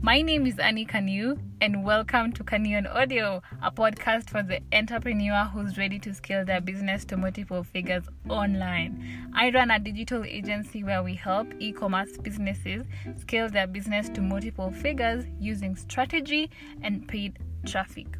My 0.00 0.22
name 0.22 0.46
is 0.46 0.60
Annie 0.60 0.86
Kanu, 0.86 1.40
and 1.60 1.84
welcome 1.84 2.32
to 2.34 2.44
Kanu 2.44 2.76
on 2.78 2.86
Audio, 2.86 3.42
a 3.60 3.72
podcast 3.72 4.30
for 4.30 4.44
the 4.44 4.60
entrepreneur 4.72 5.44
who's 5.52 5.76
ready 5.76 5.98
to 5.98 6.14
scale 6.14 6.44
their 6.44 6.60
business 6.60 7.04
to 7.06 7.16
multiple 7.16 7.64
figures 7.64 8.04
online. 8.28 9.28
I 9.34 9.50
run 9.50 9.72
a 9.72 9.80
digital 9.80 10.22
agency 10.22 10.84
where 10.84 11.02
we 11.02 11.16
help 11.16 11.48
e 11.58 11.72
commerce 11.72 12.16
businesses 12.16 12.86
scale 13.18 13.48
their 13.48 13.66
business 13.66 14.08
to 14.10 14.22
multiple 14.22 14.70
figures 14.70 15.24
using 15.40 15.74
strategy 15.74 16.48
and 16.80 17.06
paid 17.08 17.40
traffic. 17.66 18.18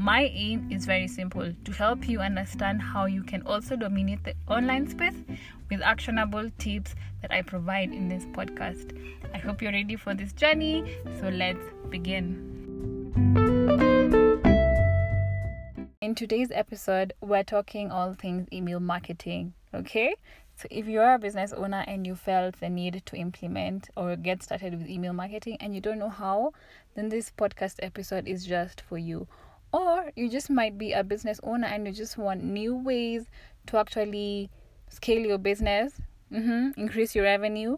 My 0.00 0.30
aim 0.32 0.68
is 0.70 0.86
very 0.86 1.08
simple 1.08 1.52
to 1.64 1.72
help 1.72 2.08
you 2.08 2.20
understand 2.20 2.80
how 2.80 3.06
you 3.06 3.24
can 3.24 3.42
also 3.42 3.74
dominate 3.74 4.22
the 4.22 4.34
online 4.46 4.86
space 4.86 5.16
with 5.68 5.82
actionable 5.82 6.48
tips 6.56 6.94
that 7.20 7.32
I 7.32 7.42
provide 7.42 7.90
in 7.90 8.08
this 8.08 8.24
podcast. 8.26 8.96
I 9.34 9.38
hope 9.38 9.60
you're 9.60 9.72
ready 9.72 9.96
for 9.96 10.14
this 10.14 10.32
journey, 10.32 10.84
so 11.18 11.30
let's 11.30 11.64
begin. 11.90 12.54
In 16.00 16.14
today's 16.14 16.52
episode, 16.52 17.12
we're 17.20 17.42
talking 17.42 17.90
all 17.90 18.14
things 18.14 18.46
email 18.52 18.78
marketing, 18.78 19.52
okay? 19.74 20.14
So, 20.54 20.68
if 20.70 20.86
you're 20.86 21.14
a 21.14 21.18
business 21.18 21.52
owner 21.52 21.84
and 21.88 22.06
you 22.06 22.14
felt 22.14 22.60
the 22.60 22.68
need 22.68 23.02
to 23.04 23.16
implement 23.16 23.90
or 23.96 24.14
get 24.14 24.44
started 24.44 24.78
with 24.78 24.88
email 24.88 25.12
marketing 25.12 25.56
and 25.58 25.74
you 25.74 25.80
don't 25.80 25.98
know 25.98 26.08
how, 26.08 26.52
then 26.94 27.08
this 27.08 27.32
podcast 27.36 27.74
episode 27.82 28.28
is 28.28 28.46
just 28.46 28.80
for 28.80 28.96
you 28.96 29.26
or 29.72 30.12
you 30.16 30.28
just 30.28 30.50
might 30.50 30.78
be 30.78 30.92
a 30.92 31.04
business 31.04 31.40
owner 31.42 31.66
and 31.66 31.86
you 31.86 31.92
just 31.92 32.16
want 32.16 32.42
new 32.42 32.74
ways 32.74 33.26
to 33.66 33.78
actually 33.78 34.50
scale 34.88 35.20
your 35.20 35.38
business, 35.38 36.00
mm-hmm, 36.32 36.80
increase 36.80 37.14
your 37.14 37.24
revenue. 37.24 37.76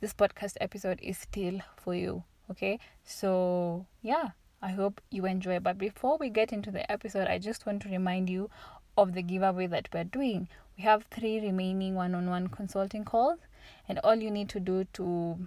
This 0.00 0.12
podcast 0.12 0.56
episode 0.60 0.98
is 1.02 1.18
still 1.18 1.60
for 1.76 1.94
you. 1.94 2.24
Okay, 2.50 2.78
so 3.04 3.86
yeah, 4.02 4.30
I 4.62 4.68
hope 4.68 5.00
you 5.10 5.26
enjoy. 5.26 5.60
But 5.60 5.78
before 5.78 6.16
we 6.18 6.30
get 6.30 6.52
into 6.52 6.70
the 6.70 6.90
episode, 6.90 7.28
I 7.28 7.38
just 7.38 7.66
want 7.66 7.82
to 7.82 7.88
remind 7.88 8.30
you 8.30 8.50
of 8.96 9.12
the 9.14 9.22
giveaway 9.22 9.66
that 9.68 9.88
we're 9.92 10.04
doing. 10.04 10.48
We 10.76 10.84
have 10.84 11.04
three 11.10 11.40
remaining 11.40 11.94
one 11.94 12.14
on 12.14 12.30
one 12.30 12.48
consulting 12.48 13.04
calls, 13.04 13.40
and 13.88 13.98
all 14.00 14.16
you 14.16 14.30
need 14.30 14.48
to 14.50 14.60
do 14.60 14.84
to 14.94 15.38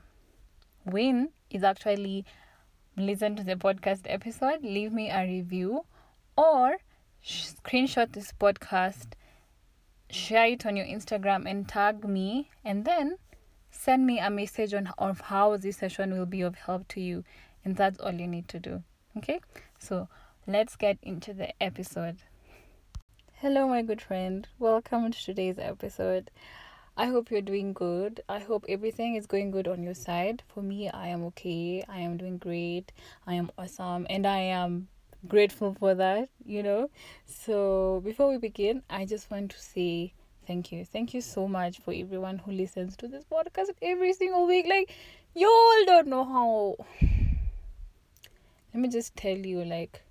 win 0.85 1.29
is 1.49 1.63
actually 1.63 2.25
listen 2.97 3.35
to 3.35 3.43
the 3.43 3.55
podcast 3.55 4.01
episode, 4.05 4.63
leave 4.63 4.91
me 4.91 5.09
a 5.09 5.25
review, 5.25 5.85
or 6.41 6.77
screenshot 7.23 8.13
this 8.13 8.33
podcast, 8.39 9.13
share 10.09 10.47
it 10.47 10.65
on 10.65 10.75
your 10.75 10.87
Instagram, 10.87 11.47
and 11.47 11.67
tag 11.67 12.03
me, 12.03 12.49
and 12.65 12.83
then 12.83 13.17
send 13.69 14.07
me 14.07 14.17
a 14.17 14.31
message 14.31 14.73
on 14.73 14.91
of 14.97 15.21
how 15.21 15.55
this 15.57 15.77
session 15.77 16.17
will 16.17 16.25
be 16.25 16.41
of 16.41 16.55
help 16.55 16.87
to 16.87 16.99
you. 16.99 17.23
And 17.63 17.75
that's 17.75 17.99
all 17.99 18.11
you 18.11 18.25
need 18.25 18.47
to 18.47 18.59
do. 18.59 18.81
Okay, 19.15 19.39
so 19.77 20.07
let's 20.47 20.75
get 20.75 20.97
into 21.03 21.31
the 21.31 21.49
episode. 21.61 22.17
Hello, 23.33 23.67
my 23.67 23.83
good 23.83 24.01
friend. 24.01 24.47
Welcome 24.57 25.11
to 25.11 25.23
today's 25.23 25.59
episode. 25.59 26.31
I 26.97 27.05
hope 27.05 27.29
you're 27.29 27.41
doing 27.41 27.71
good. 27.73 28.21
I 28.27 28.39
hope 28.39 28.65
everything 28.67 29.15
is 29.15 29.27
going 29.27 29.51
good 29.51 29.67
on 29.67 29.83
your 29.83 29.93
side. 29.93 30.41
For 30.47 30.63
me, 30.63 30.89
I 30.89 31.09
am 31.09 31.23
okay. 31.25 31.83
I 31.87 31.99
am 31.99 32.17
doing 32.17 32.39
great. 32.39 32.91
I 33.27 33.35
am 33.35 33.51
awesome. 33.59 34.07
And 34.09 34.25
I 34.25 34.39
am 34.39 34.87
grateful 35.27 35.75
for 35.79 35.95
that, 35.95 36.29
you 36.45 36.63
know. 36.63 36.89
So, 37.25 38.01
before 38.03 38.29
we 38.29 38.37
begin, 38.37 38.83
I 38.89 39.05
just 39.05 39.29
want 39.31 39.51
to 39.51 39.59
say 39.59 40.13
thank 40.47 40.71
you. 40.71 40.85
Thank 40.85 41.13
you 41.13 41.21
so 41.21 41.47
much 41.47 41.79
for 41.79 41.93
everyone 41.93 42.39
who 42.39 42.51
listens 42.51 42.95
to 42.97 43.07
this 43.07 43.23
podcast 43.31 43.69
every 43.81 44.13
single 44.13 44.47
week. 44.47 44.65
Like, 44.67 44.93
you 45.35 45.47
all 45.47 45.85
don't 45.85 46.07
know 46.07 46.25
how. 46.25 46.85
Let 48.73 48.81
me 48.81 48.87
just 48.87 49.15
tell 49.15 49.37
you, 49.37 49.65
like, 49.65 50.01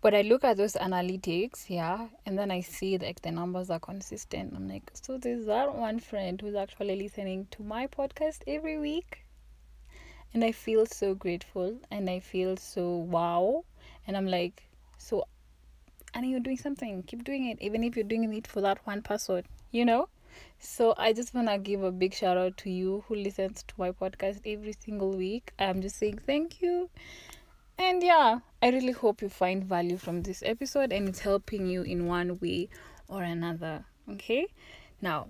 but 0.00 0.14
I 0.14 0.22
look 0.22 0.44
at 0.44 0.56
those 0.56 0.74
analytics, 0.74 1.68
yeah, 1.68 2.06
and 2.24 2.38
then 2.38 2.52
I 2.52 2.60
see 2.60 2.98
like 2.98 3.22
the 3.22 3.32
numbers 3.32 3.68
are 3.68 3.80
consistent. 3.80 4.54
I'm 4.54 4.68
like, 4.68 4.90
so 4.94 5.18
there's 5.18 5.46
that 5.46 5.74
one 5.74 5.98
friend 5.98 6.40
who's 6.40 6.54
actually 6.54 6.94
listening 6.94 7.48
to 7.50 7.64
my 7.64 7.88
podcast 7.88 8.42
every 8.46 8.78
week. 8.78 9.24
And 10.32 10.44
I 10.44 10.52
feel 10.52 10.86
so 10.86 11.14
grateful 11.14 11.78
and 11.90 12.08
I 12.08 12.20
feel 12.20 12.56
so 12.56 12.96
wow. 12.96 13.64
And 14.08 14.16
I'm 14.16 14.26
like, 14.26 14.64
so 14.96 15.24
and 16.14 16.28
you're 16.28 16.40
doing 16.40 16.56
something, 16.56 17.02
keep 17.02 17.22
doing 17.22 17.46
it, 17.46 17.58
even 17.60 17.84
if 17.84 17.94
you're 17.94 18.04
doing 18.04 18.32
it 18.32 18.46
for 18.46 18.60
that 18.62 18.84
one 18.86 19.02
person, 19.02 19.44
you 19.70 19.84
know? 19.84 20.08
So 20.58 20.94
I 20.96 21.12
just 21.12 21.34
wanna 21.34 21.58
give 21.58 21.82
a 21.82 21.92
big 21.92 22.14
shout 22.14 22.36
out 22.36 22.56
to 22.58 22.70
you 22.70 23.04
who 23.06 23.14
listens 23.14 23.62
to 23.64 23.74
my 23.76 23.92
podcast 23.92 24.40
every 24.46 24.74
single 24.80 25.12
week. 25.12 25.52
I'm 25.58 25.82
just 25.82 25.96
saying 25.96 26.20
thank 26.26 26.62
you. 26.62 26.90
And 27.78 28.02
yeah, 28.02 28.40
I 28.60 28.70
really 28.70 28.92
hope 28.92 29.22
you 29.22 29.28
find 29.28 29.62
value 29.62 29.98
from 29.98 30.22
this 30.22 30.42
episode 30.44 30.92
and 30.92 31.08
it's 31.08 31.20
helping 31.20 31.66
you 31.66 31.82
in 31.82 32.06
one 32.06 32.38
way 32.40 32.70
or 33.08 33.22
another. 33.22 33.84
Okay? 34.10 34.48
Now, 35.00 35.28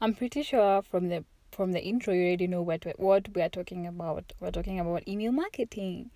I'm 0.00 0.14
pretty 0.14 0.42
sure 0.42 0.80
from 0.82 1.08
the 1.08 1.24
from 1.50 1.72
the 1.72 1.82
intro 1.82 2.14
you 2.14 2.26
already 2.26 2.46
know 2.46 2.62
what 2.62 2.86
what 2.96 3.34
we 3.34 3.42
are 3.42 3.48
talking 3.48 3.86
about. 3.86 4.32
We're 4.40 4.52
talking 4.52 4.78
about 4.78 5.08
email 5.08 5.32
marketing. 5.32 6.10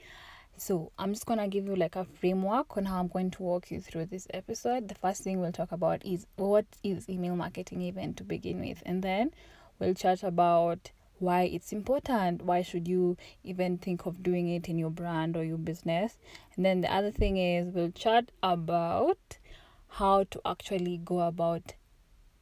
So, 0.57 0.93
I'm 0.99 1.13
just 1.13 1.27
to 1.27 1.49
give 1.49 1.67
you 1.67 1.75
like 1.75 1.97
a 1.97 2.05
framework 2.05 2.77
on 2.77 2.85
how 2.85 3.01
I'm 3.01 3.09
going 3.09 3.31
to 3.33 3.43
walk 3.43 3.71
you 3.71 3.81
through 3.81 4.07
this 4.07 4.29
episode. 4.33 4.89
The 4.89 4.95
first 4.95 5.23
thing 5.23 5.41
we'll 5.41 5.53
talk 5.53 5.73
about 5.73 6.05
is 6.05 6.27
what 6.37 6.67
is 6.85 7.09
email 7.09 7.35
marketing 7.35 7.81
even 7.81 8.15
to 8.15 8.25
begin 8.25 8.61
with, 8.61 8.83
and 8.87 9.03
then 9.03 9.33
we'll 9.79 9.95
chat 9.95 10.23
about 10.23 10.93
why 11.19 11.43
it's 11.43 11.73
important. 11.73 12.43
Why 12.43 12.63
should 12.63 12.87
you 12.87 13.17
even 13.45 13.79
think 13.79 14.07
of 14.07 14.23
doing 14.23 14.49
it 14.49 14.69
in 14.69 14.79
your 14.79 14.91
brand 14.91 15.37
or 15.37 15.45
your 15.45 15.59
business? 15.59 16.19
And 16.57 16.65
then 16.65 16.81
the 16.81 16.93
other 16.93 17.11
thing 17.11 17.37
is 17.37 17.73
we'll 17.73 17.93
chat 17.93 18.31
about 18.43 19.39
how 19.89 20.25
to 20.25 20.41
actually 20.45 20.99
go 20.99 21.21
about 21.21 21.75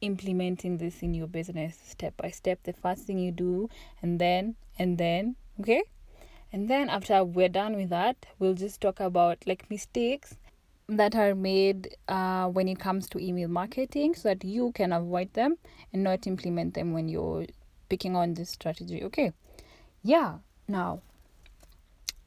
implementing 0.01 0.77
this 0.77 1.01
in 1.01 1.13
your 1.13 1.27
business 1.27 1.77
step 1.83 2.17
by 2.17 2.31
step. 2.31 2.59
The 2.63 2.73
first 2.73 3.05
thing 3.05 3.19
you 3.19 3.31
do 3.31 3.69
and 4.01 4.19
then 4.19 4.55
and 4.79 4.97
then 4.97 5.35
okay 5.59 5.83
and 6.51 6.69
then 6.69 6.89
after 6.89 7.23
we're 7.23 7.49
done 7.49 7.75
with 7.75 7.89
that 7.89 8.25
we'll 8.39 8.53
just 8.53 8.81
talk 8.81 8.99
about 8.99 9.37
like 9.45 9.69
mistakes 9.69 10.37
that 10.87 11.15
are 11.15 11.33
made 11.33 11.95
uh, 12.09 12.47
when 12.47 12.67
it 12.67 12.77
comes 12.77 13.07
to 13.07 13.19
email 13.19 13.47
marketing 13.47 14.13
so 14.13 14.29
that 14.29 14.43
you 14.43 14.71
can 14.73 14.91
avoid 14.91 15.31
them 15.33 15.57
and 15.93 16.03
not 16.03 16.27
implement 16.27 16.73
them 16.73 16.91
when 16.91 17.07
you're 17.07 17.45
picking 17.89 18.15
on 18.15 18.33
this 18.33 18.49
strategy 18.49 19.03
okay? 19.03 19.31
Yeah 20.03 20.39
now 20.67 21.01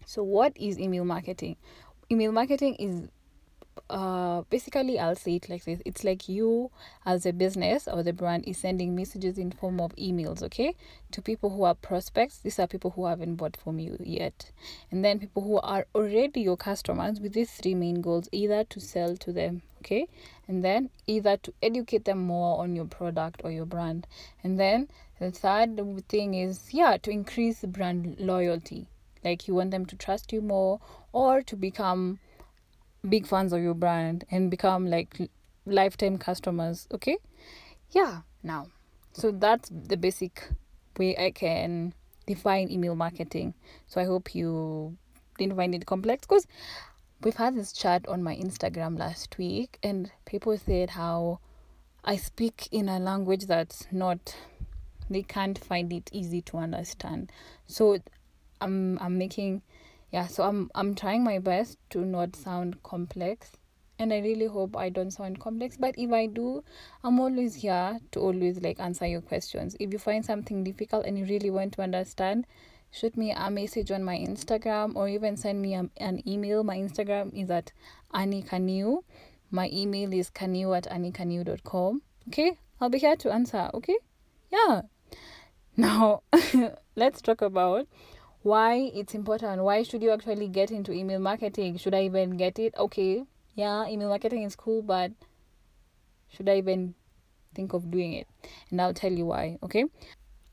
so 0.07 0.23
what 0.23 0.53
is 0.57 0.79
email 0.79 1.05
marketing? 1.05 1.57
Email 2.11 2.33
marketing 2.33 2.75
is 2.77 3.09
uh 3.91 4.43
basically 4.51 4.99
i'll 4.99 5.17
say 5.17 5.37
it 5.37 5.49
like 5.49 5.65
this. 5.65 5.81
It's 5.85 6.05
like 6.05 6.29
you 6.29 6.71
as 7.05 7.27
a 7.27 7.33
business 7.33 7.87
or 7.89 8.03
the 8.03 8.13
brand 8.13 8.45
is 8.47 8.59
sending 8.59 8.95
messages 8.95 9.39
in 9.39 9.53
form 9.53 9.81
of 9.81 9.95
emails 9.97 10.43
okay 10.43 10.75
to 11.13 11.23
people 11.23 11.51
who 11.51 11.65
are 11.65 11.75
prospects. 11.75 12.39
These 12.39 12.59
are 12.59 12.67
people 12.67 12.91
who 12.91 13.07
haven't 13.07 13.37
bought 13.37 13.57
from 13.57 13.79
you 13.79 13.97
yet. 14.01 14.51
And 14.91 15.05
then 15.05 15.19
people 15.19 15.43
who 15.43 15.59
are 15.61 15.87
already 15.95 16.41
your 16.41 16.57
customers 16.57 17.21
with 17.21 17.33
these 17.33 17.51
three 17.51 17.75
main 17.75 18.01
goals 18.01 18.29
either 18.33 18.65
to 18.65 18.81
sell 18.81 19.17
to 19.17 19.33
them 19.33 19.63
okay 19.81 20.09
and 20.49 20.65
then 20.65 20.91
either 21.07 21.37
to 21.37 21.53
educate 21.63 22.05
them 22.05 22.19
more 22.19 22.61
on 22.61 22.75
your 22.75 22.87
product 22.87 23.43
or 23.45 23.51
your 23.51 23.67
brand. 23.67 24.07
And 24.43 24.59
then 24.59 24.89
the 25.19 25.31
third 25.31 25.81
thing 26.09 26.35
is, 26.35 26.73
yeah, 26.73 26.97
to 26.99 27.11
increase 27.11 27.61
brand 27.65 28.17
loyalty. 28.19 28.87
Like 29.23 29.49
you 29.49 29.55
want 29.55 29.71
them 29.71 29.87
to 29.87 29.97
trust 29.97 30.33
you 30.33 30.43
more 30.43 30.81
or 31.13 31.43
to 31.43 31.57
become 31.57 32.19
big 33.09 33.27
fans 33.27 33.53
of 33.53 33.63
your 33.63 33.75
brand 33.75 34.25
and 34.31 34.51
become 34.51 34.87
like 34.87 35.31
lifetime 35.67 36.19
customers. 36.19 36.87
Okay? 36.93 37.19
Yeah, 37.91 38.21
now. 38.43 38.69
So 39.13 39.31
that's 39.31 39.71
the 39.71 39.97
basic 39.97 40.49
way 40.99 41.17
I 41.17 41.31
can 41.31 41.95
define 42.27 42.71
email 42.71 42.97
marketing. 42.97 43.55
So 43.87 44.01
I 44.01 44.05
hope 44.05 44.35
you 44.35 44.97
didn't 45.39 45.57
find 45.57 45.75
it 45.75 45.87
complex 45.87 46.27
because 46.27 46.47
we've 47.23 47.37
had 47.37 47.55
this 47.55 47.73
chat 47.73 48.07
on 48.09 48.23
my 48.23 48.37
Instagram 48.37 48.99
last 48.99 49.37
week 49.39 49.79
and 49.83 50.11
people 50.25 50.57
said 50.57 50.91
how 50.91 51.41
I 52.05 52.17
speak 52.17 52.69
in 52.71 52.89
a 52.89 52.99
language 52.99 53.47
that's 53.47 53.87
not 53.91 54.37
they 55.11 55.23
can't 55.23 55.59
find 55.59 55.93
it 55.93 56.11
easy 56.13 56.41
to 56.41 56.57
understand 56.57 57.31
so 57.67 57.99
i'm 58.61 58.99
i'm 59.01 59.19
making 59.19 59.63
yeah 60.15 60.29
so 60.29 60.45
i'm 60.45 60.71
i'm 60.77 60.95
trying 60.95 61.25
my 61.25 61.41
best 61.41 61.77
to 61.91 61.99
not 61.99 62.37
sound 62.37 62.81
complex 62.85 63.51
and 63.99 64.13
i 64.13 64.19
really 64.21 64.47
hope 64.47 64.77
i 64.77 64.89
don't 64.89 65.11
sound 65.11 65.41
complex 65.41 65.77
but 65.77 65.93
if 65.99 66.13
i 66.13 66.25
do 66.25 66.63
i'm 67.03 67.19
always 67.19 67.57
here 67.57 67.99
to 68.13 68.21
always 68.21 68.61
like 68.61 68.79
answer 68.79 69.07
your 69.07 69.21
questions. 69.21 69.77
If 69.81 69.93
you 69.93 69.99
find 69.99 70.25
something 70.25 70.63
difficult 70.63 71.05
and 71.05 71.19
you 71.19 71.25
really 71.25 71.51
want 71.51 71.73
to 71.73 71.83
understand 71.83 72.47
shoot 72.93 73.17
me 73.17 73.33
a 73.33 73.51
message 73.51 73.91
on 73.91 74.05
my 74.05 74.17
instagram 74.17 74.95
or 74.95 75.09
even 75.09 75.37
send 75.37 75.61
me 75.61 75.75
a, 75.75 75.91
an 75.97 76.23
email. 76.29 76.63
My 76.63 76.77
instagram 76.77 77.35
is 77.35 77.51
at 77.51 77.73
annie 78.13 78.45
kanu 78.45 79.03
my 79.51 79.69
email 79.73 80.13
is 80.13 80.31
kanu 80.31 80.77
at 80.77 80.85
annikanu.com 80.85 82.03
okay? 82.29 82.59
I'll 82.81 82.89
be 82.89 82.99
here 82.99 83.17
to 83.17 83.33
answer 83.33 83.69
okay? 83.75 83.99
Yeah. 84.53 84.83
Now, 85.77 86.23
let's 86.95 87.21
talk 87.21 87.43
about 87.43 87.89
why 88.45 88.91
it's 88.95 89.15
important. 89.15 89.63
Why 89.63 89.83
should 89.83 90.03
you 90.03 90.11
actually 90.11 90.49
get 90.49 90.71
into 90.71 90.93
email 90.93 91.19
marketing? 91.19 91.79
Should 91.79 91.95
I 91.95 92.03
even 92.03 92.37
get 92.37 92.59
it? 92.59 92.75
Okay, 92.77 93.25
yeah, 93.55 93.89
email 93.89 94.11
marketing 94.11 94.43
is 94.43 94.55
cool, 94.55 94.83
but 94.83 95.13
should 96.29 96.51
I 96.51 96.59
even 96.59 96.95
think 97.55 97.73
of 97.73 97.91
doing 97.91 98.13
it? 98.13 98.29
And 98.71 98.83
I'll 98.83 98.93
tell 98.93 99.13
you 99.13 99.25
why, 99.25 99.57
okay? 99.63 99.87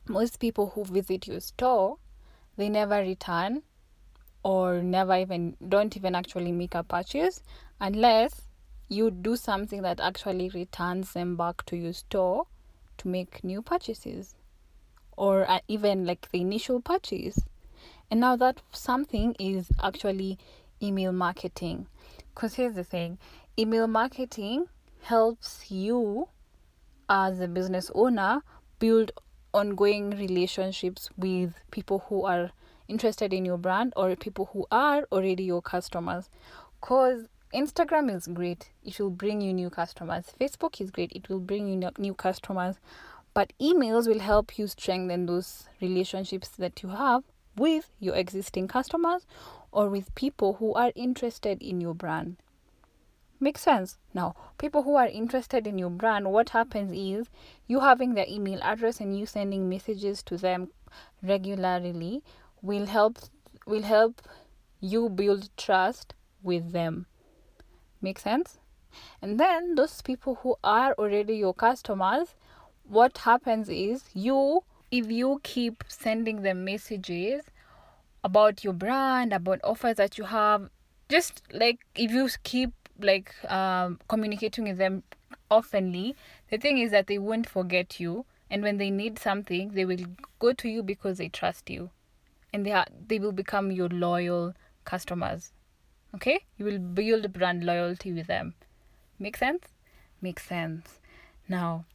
Most 0.08 0.40
people 0.40 0.70
who 0.70 0.86
visit 0.86 1.28
your 1.28 1.42
store, 1.42 1.98
they 2.56 2.70
never 2.70 2.96
return 3.00 3.64
or 4.42 4.82
never 4.82 5.18
even 5.18 5.58
don't 5.68 5.98
even 5.98 6.16
actually 6.16 6.54
make 6.54 6.74
a 6.74 6.84
purchase 6.84 7.44
unless 7.82 8.48
you 8.88 9.12
do 9.12 9.36
something 9.36 9.82
that 9.82 10.00
actually 10.00 10.48
returns 10.50 11.12
them 11.12 11.36
back 11.36 11.66
to 11.66 11.76
your 11.76 11.94
store 11.94 12.46
to 13.00 13.10
make 13.10 13.44
new 13.44 13.62
purchases 13.62 14.36
or 15.18 15.50
uh, 15.50 15.60
even 15.68 16.06
like 16.06 16.30
the 16.32 16.40
initial 16.40 16.80
purchase 16.80 17.38
and 18.12 18.19
now 18.19 18.36
that 18.36 18.62
something 18.74 19.36
is 19.40 19.69
actually 19.81 20.38
email 20.84 21.13
marketing. 21.13 21.88
Because 22.36 22.56
here's 22.56 22.75
the 22.75 22.84
thing 22.84 23.18
email 23.58 23.88
marketing 23.88 24.66
helps 25.04 25.72
you 25.72 26.28
as 27.10 27.40
a 27.40 27.48
business 27.48 27.90
owner 27.96 28.42
build 28.80 29.12
ongoing 29.54 30.12
relationships 30.12 31.10
with 31.18 31.54
people 31.72 32.04
who 32.10 32.25
are 32.25 32.52
interested 32.88 33.34
in 33.34 33.46
your 33.46 33.58
brand 33.58 33.94
or 33.96 34.16
people 34.18 34.50
who 34.52 34.66
are 34.72 35.08
already 35.12 35.44
your 35.44 35.62
customers. 35.62 36.30
Because 36.80 37.28
instagram 37.54 38.13
is 38.16 38.28
great 38.28 38.69
it 38.84 38.98
will 39.00 39.10
bring 39.10 39.40
you 39.40 39.54
new 39.54 39.69
customers. 39.69 40.25
Facebook 40.40 40.81
is 40.81 40.92
great 40.92 41.13
it 41.13 41.30
will 41.30 41.40
bring 41.40 41.68
you 41.68 41.90
new 41.98 42.13
customers. 42.13 42.75
But 43.34 43.54
emails 43.62 44.08
will 44.08 44.19
help 44.19 44.58
you 44.58 44.68
strengthen 44.68 45.25
those 45.25 45.69
relationships 45.80 46.50
that 46.50 46.84
you 46.84 46.90
have 46.90 47.24
with 47.62 47.90
your 48.00 48.16
existing 48.16 48.68
customers 48.68 49.25
or 49.72 49.90
with 49.90 50.16
people 50.16 50.54
who 50.60 50.74
are 50.74 50.92
interested 50.96 51.62
in 51.62 51.80
your 51.80 51.94
brand 51.94 52.38
Makes 53.44 53.62
sense. 53.62 53.98
Now, 54.13 54.36
people 54.60 54.84
who 54.84 54.96
are 54.96 55.08
interested 55.08 55.66
in 55.66 55.80
your 55.80 55.90
brand, 55.90 56.31
what 56.31 56.50
happens 56.50 56.92
is 56.92 57.28
you 57.66 57.80
having 57.80 58.13
their 58.13 58.28
email 58.30 58.60
address 58.62 59.00
and 59.00 59.18
you 59.18 59.25
sending 59.25 59.68
messages 59.68 60.22
to 60.24 60.38
them 60.38 60.69
regularly 61.24 62.22
will 62.62 62.86
help 62.86 63.18
will 63.66 63.81
help 63.81 64.22
you 64.80 65.10
build 65.10 65.50
trust 65.58 66.13
with 66.44 66.72
them. 66.72 67.08
Make 68.00 68.19
sense? 68.19 68.60
And 69.24 69.40
then 69.40 69.74
those 69.74 70.04
people 70.04 70.36
who 70.44 70.58
are 70.63 70.94
already 70.94 71.38
your 71.38 71.56
customers, 71.56 72.36
what 72.84 73.18
happens 73.30 73.69
is 73.69 74.04
you 74.13 74.63
if 74.92 75.10
you 75.10 75.40
keep 75.42 75.84
sending 75.88 76.44
them 76.44 76.63
messages 76.63 77.46
about 78.24 78.64
your 78.64 78.74
brand, 78.74 79.34
about 79.34 79.60
offers 79.64 79.98
that 79.98 80.18
you 80.18 80.26
have, 80.26 80.70
just 81.10 81.42
like 81.52 81.80
if 81.96 82.12
you 82.12 82.30
keep 82.44 82.72
like 83.00 83.34
um, 83.52 84.00
communicating 84.08 84.66
with 84.66 84.78
them 84.78 85.04
oftenly, 85.50 86.16
the 86.50 86.58
thing 86.58 86.78
is 86.78 86.92
that 86.92 87.08
they 87.08 87.18
won't 87.18 87.50
forget 87.50 88.00
you. 88.00 88.26
And 88.50 88.64
when 88.64 88.78
they 88.78 88.90
need 88.90 89.18
something, 89.18 89.72
they 89.72 89.86
will 89.86 90.06
go 90.40 90.52
to 90.52 90.68
you 90.68 90.84
because 90.84 91.18
they 91.18 91.30
trust 91.30 91.70
you, 91.70 91.90
and 92.52 92.66
they 92.66 92.74
are 92.74 92.86
they 93.08 93.18
will 93.18 93.32
become 93.32 93.72
your 93.72 93.88
loyal 93.88 94.54
customers. 94.84 95.54
Okay, 96.14 96.42
you 96.58 96.66
will 96.66 96.80
build 96.80 97.32
brand 97.32 97.64
loyalty 97.64 98.12
with 98.12 98.28
them. 98.28 98.54
Make 99.20 99.38
sense? 99.38 99.68
Makes 100.22 100.46
sense. 100.46 101.00
Now, 101.48 101.86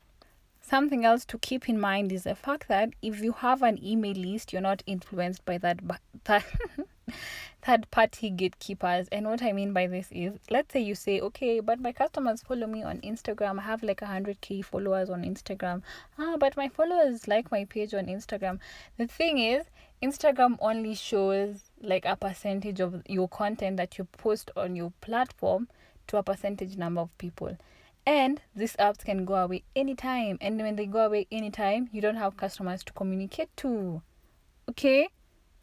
something 0.66 1.04
else 1.04 1.24
to 1.26 1.38
keep 1.38 1.68
in 1.68 1.78
mind 1.78 2.12
is 2.12 2.24
the 2.24 2.34
fact 2.34 2.68
that 2.68 2.90
if 3.02 3.20
you 3.20 3.32
have 3.32 3.62
an 3.62 3.82
email 3.84 4.16
list, 4.16 4.52
you're 4.52 4.62
not 4.62 4.82
influenced 4.86 5.44
by 5.44 5.58
that. 5.58 5.80
third 7.62 7.90
party 7.90 8.30
gatekeepers. 8.30 9.08
And 9.10 9.26
what 9.26 9.42
I 9.42 9.52
mean 9.52 9.72
by 9.72 9.86
this 9.86 10.08
is, 10.12 10.38
let's 10.50 10.72
say 10.72 10.80
you 10.80 10.94
say, 10.94 11.20
okay, 11.20 11.60
but 11.60 11.80
my 11.80 11.92
customers 11.92 12.42
follow 12.42 12.66
me 12.66 12.82
on 12.82 13.00
Instagram. 13.00 13.58
I 13.58 13.62
have 13.62 13.82
like 13.82 14.00
100k 14.00 14.64
followers 14.64 15.10
on 15.10 15.24
Instagram. 15.24 15.82
Ah, 16.18 16.36
but 16.38 16.56
my 16.56 16.68
followers 16.68 17.26
like 17.26 17.50
my 17.50 17.64
page 17.64 17.94
on 17.94 18.06
Instagram. 18.06 18.60
The 18.98 19.06
thing 19.06 19.38
is, 19.38 19.66
Instagram 20.02 20.58
only 20.60 20.94
shows 20.94 21.70
like 21.80 22.04
a 22.04 22.16
percentage 22.16 22.80
of 22.80 23.02
your 23.08 23.28
content 23.28 23.76
that 23.78 23.98
you 23.98 24.04
post 24.04 24.50
on 24.56 24.76
your 24.76 24.92
platform 25.00 25.68
to 26.08 26.18
a 26.18 26.22
percentage 26.22 26.76
number 26.76 27.00
of 27.00 27.18
people. 27.18 27.56
And 28.06 28.40
these 28.54 28.76
apps 28.76 29.04
can 29.04 29.24
go 29.24 29.34
away 29.34 29.64
anytime. 29.74 30.38
And 30.40 30.60
when 30.60 30.76
they 30.76 30.86
go 30.86 31.06
away 31.06 31.26
anytime, 31.32 31.88
you 31.92 32.00
don't 32.00 32.16
have 32.16 32.36
customers 32.36 32.84
to 32.84 32.92
communicate 32.92 33.54
to. 33.58 34.00
Okay? 34.70 35.08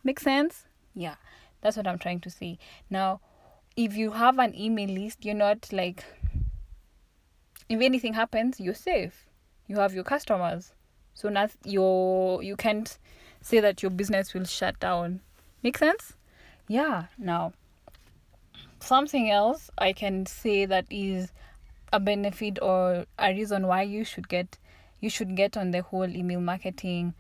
Make 0.04 0.20
sense? 0.20 0.66
Yeah. 0.94 1.16
That's 1.62 1.78
what 1.78 1.88
I'm 1.88 2.00
trying 2.00 2.20
to 2.20 2.30
say. 2.30 2.60
Now, 2.90 3.22
if 3.78 3.96
you 3.96 4.12
have 4.12 4.38
an 4.40 4.54
email 4.60 4.90
list, 4.90 5.24
you're 5.24 5.34
not 5.34 5.72
like, 5.72 6.04
if 7.70 7.80
anything 7.80 8.14
happens, 8.14 8.60
you're 8.60 8.74
safe. 8.74 9.26
You 9.68 9.78
have 9.78 9.94
your 9.94 10.04
customers. 10.04 10.74
So 11.14 11.30
not 11.30 11.52
your 11.64 12.44
you 12.44 12.56
can't 12.56 12.98
say 13.42 13.60
that 13.60 13.82
your 13.82 13.92
business 13.92 14.34
will 14.34 14.46
shut 14.46 14.80
down. 14.80 15.22
Make 15.62 15.78
sense? 15.78 16.14
Yeah. 16.68 17.06
Now, 17.18 17.54
something 18.80 19.30
else 19.30 19.70
I 19.78 19.94
can 19.94 20.26
say 20.26 20.66
that 20.66 20.86
is 20.90 21.32
a 21.94 22.00
benefit 22.00 22.58
or 22.62 23.06
a 23.20 23.34
reason 23.34 23.68
why 23.68 23.84
you 23.84 24.04
should 24.04 24.28
get 24.28 24.58
you 25.00 25.10
should 25.10 25.36
get 25.36 25.56
on 25.56 25.72
the 25.72 25.82
whole 25.82 26.10
email 26.10 26.42
marketing 26.42 27.14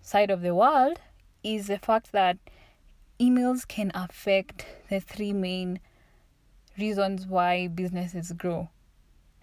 side 0.00 0.30
of 0.30 0.40
the 0.40 0.54
world 0.54 0.98
is 1.44 1.66
the 1.66 1.78
fact 1.78 2.12
that 2.12 2.38
emails 3.20 3.66
can 3.66 3.90
affect 3.94 4.64
the 4.88 5.00
three 5.00 5.32
main 5.32 5.80
reasons 6.78 7.26
why 7.26 7.66
businesses 7.66 8.32
grow. 8.32 8.68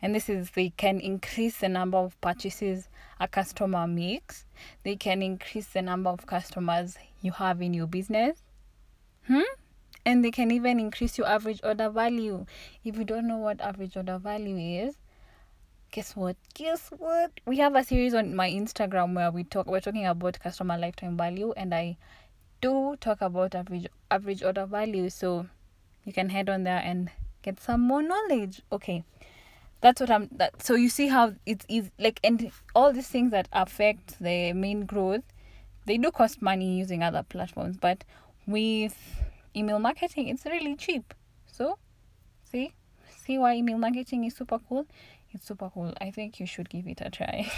And 0.02 0.16
this 0.16 0.30
is 0.30 0.52
they 0.52 0.70
can 0.70 1.00
increase 1.00 1.58
the 1.58 1.70
number 1.70 1.98
of 1.98 2.20
purchases 2.22 2.90
a 3.20 3.28
customer 3.28 3.88
makes, 3.88 4.46
they 4.84 4.96
can 4.96 5.22
increase 5.22 5.68
the 5.68 5.82
number 5.82 6.10
of 6.10 6.26
customers 6.26 6.98
you 7.22 7.32
have 7.32 7.62
in 7.62 7.74
your 7.74 7.88
business. 7.88 8.44
Hmm? 9.28 9.42
And 10.06 10.24
they 10.24 10.32
can 10.32 10.52
even 10.52 10.80
increase 10.80 11.18
your 11.18 11.28
average 11.28 11.62
order 11.64 11.90
value. 11.90 12.46
If 12.84 12.98
you 12.98 13.06
don't 13.06 13.28
know 13.28 13.38
what 13.38 13.62
average 13.62 13.96
order 13.96 14.18
value 14.18 14.58
is, 14.58 14.96
guess 15.92 16.16
what? 16.16 16.36
Guess 16.56 16.90
what? 16.98 17.32
We 17.46 17.58
have 17.58 17.76
a 17.76 17.84
series 17.84 18.14
on 18.14 18.36
my 18.36 18.50
Instagram 18.50 19.16
where 19.16 19.32
we 19.32 19.44
talk 19.44 19.68
we're 19.68 19.80
talking 19.80 20.06
about 20.06 20.40
customer 20.40 20.78
lifetime 20.78 21.16
value 21.16 21.54
and 21.56 21.74
I 21.74 21.98
do 22.64 22.96
talk 23.02 23.22
about 23.22 23.54
average 23.56 23.88
average 24.10 24.42
order 24.42 24.66
value 24.66 25.10
so 25.10 25.46
you 26.06 26.14
can 26.14 26.30
head 26.30 26.50
on 26.50 26.64
there 26.64 26.82
and 26.84 27.10
get 27.42 27.60
some 27.60 27.82
more 27.82 28.02
knowledge 28.02 28.62
okay 28.72 29.04
that's 29.82 30.00
what 30.00 30.10
i'm 30.10 30.30
that 30.32 30.64
so 30.64 30.76
you 30.76 30.88
see 30.88 31.08
how 31.08 31.34
it's 31.46 31.66
like 32.00 32.22
and 32.24 32.52
all 32.74 32.94
these 32.94 33.08
things 33.08 33.32
that 33.32 33.50
affect 33.52 34.18
the 34.22 34.54
main 34.54 34.86
growth 34.86 35.24
they 35.86 35.98
do 35.98 36.10
cost 36.10 36.42
money 36.42 36.78
using 36.78 37.04
other 37.04 37.22
platforms 37.22 37.76
but 37.76 38.06
with 38.48 39.23
email 39.56 39.80
marketing 39.80 40.28
it's 40.28 40.46
really 40.46 40.76
cheap 40.76 41.14
so 41.46 41.78
see 42.44 42.74
see 43.26 43.38
why 43.38 43.56
email 43.56 43.78
marketing 43.78 44.24
is 44.26 44.36
super 44.36 44.60
cool 44.68 44.86
it's 45.32 45.46
super 45.46 45.70
cool 45.74 45.94
i 46.02 46.12
think 46.12 46.40
you 46.40 46.46
should 46.46 46.70
give 46.70 46.88
it 46.88 47.02
a 47.02 47.10
try 47.10 47.52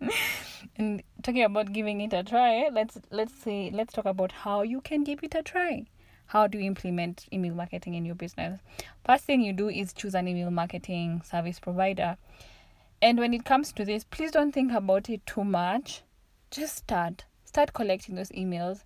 and 0.76 1.02
talking 1.22 1.44
about 1.44 1.72
giving 1.72 2.00
it 2.00 2.12
a 2.12 2.22
try, 2.22 2.68
let's 2.72 2.98
let's 3.10 3.34
say 3.34 3.70
let's 3.72 3.92
talk 3.92 4.06
about 4.06 4.32
how 4.32 4.62
you 4.62 4.80
can 4.80 5.04
give 5.04 5.20
it 5.22 5.34
a 5.34 5.42
try. 5.42 5.86
How 6.26 6.46
do 6.48 6.58
you 6.58 6.64
implement 6.64 7.26
email 7.32 7.54
marketing 7.54 7.94
in 7.94 8.04
your 8.04 8.16
business? 8.16 8.60
First 9.04 9.24
thing 9.24 9.42
you 9.42 9.52
do 9.52 9.68
is 9.68 9.92
choose 9.92 10.14
an 10.14 10.26
email 10.26 10.50
marketing 10.50 11.22
service 11.24 11.60
provider. 11.60 12.16
And 13.00 13.18
when 13.18 13.32
it 13.32 13.44
comes 13.44 13.72
to 13.74 13.84
this, 13.84 14.02
please 14.04 14.32
don't 14.32 14.52
think 14.52 14.72
about 14.72 15.08
it 15.08 15.24
too 15.24 15.44
much. 15.44 16.02
Just 16.50 16.76
start. 16.76 17.26
Start 17.44 17.74
collecting 17.74 18.16
those 18.16 18.30
emails. 18.30 18.82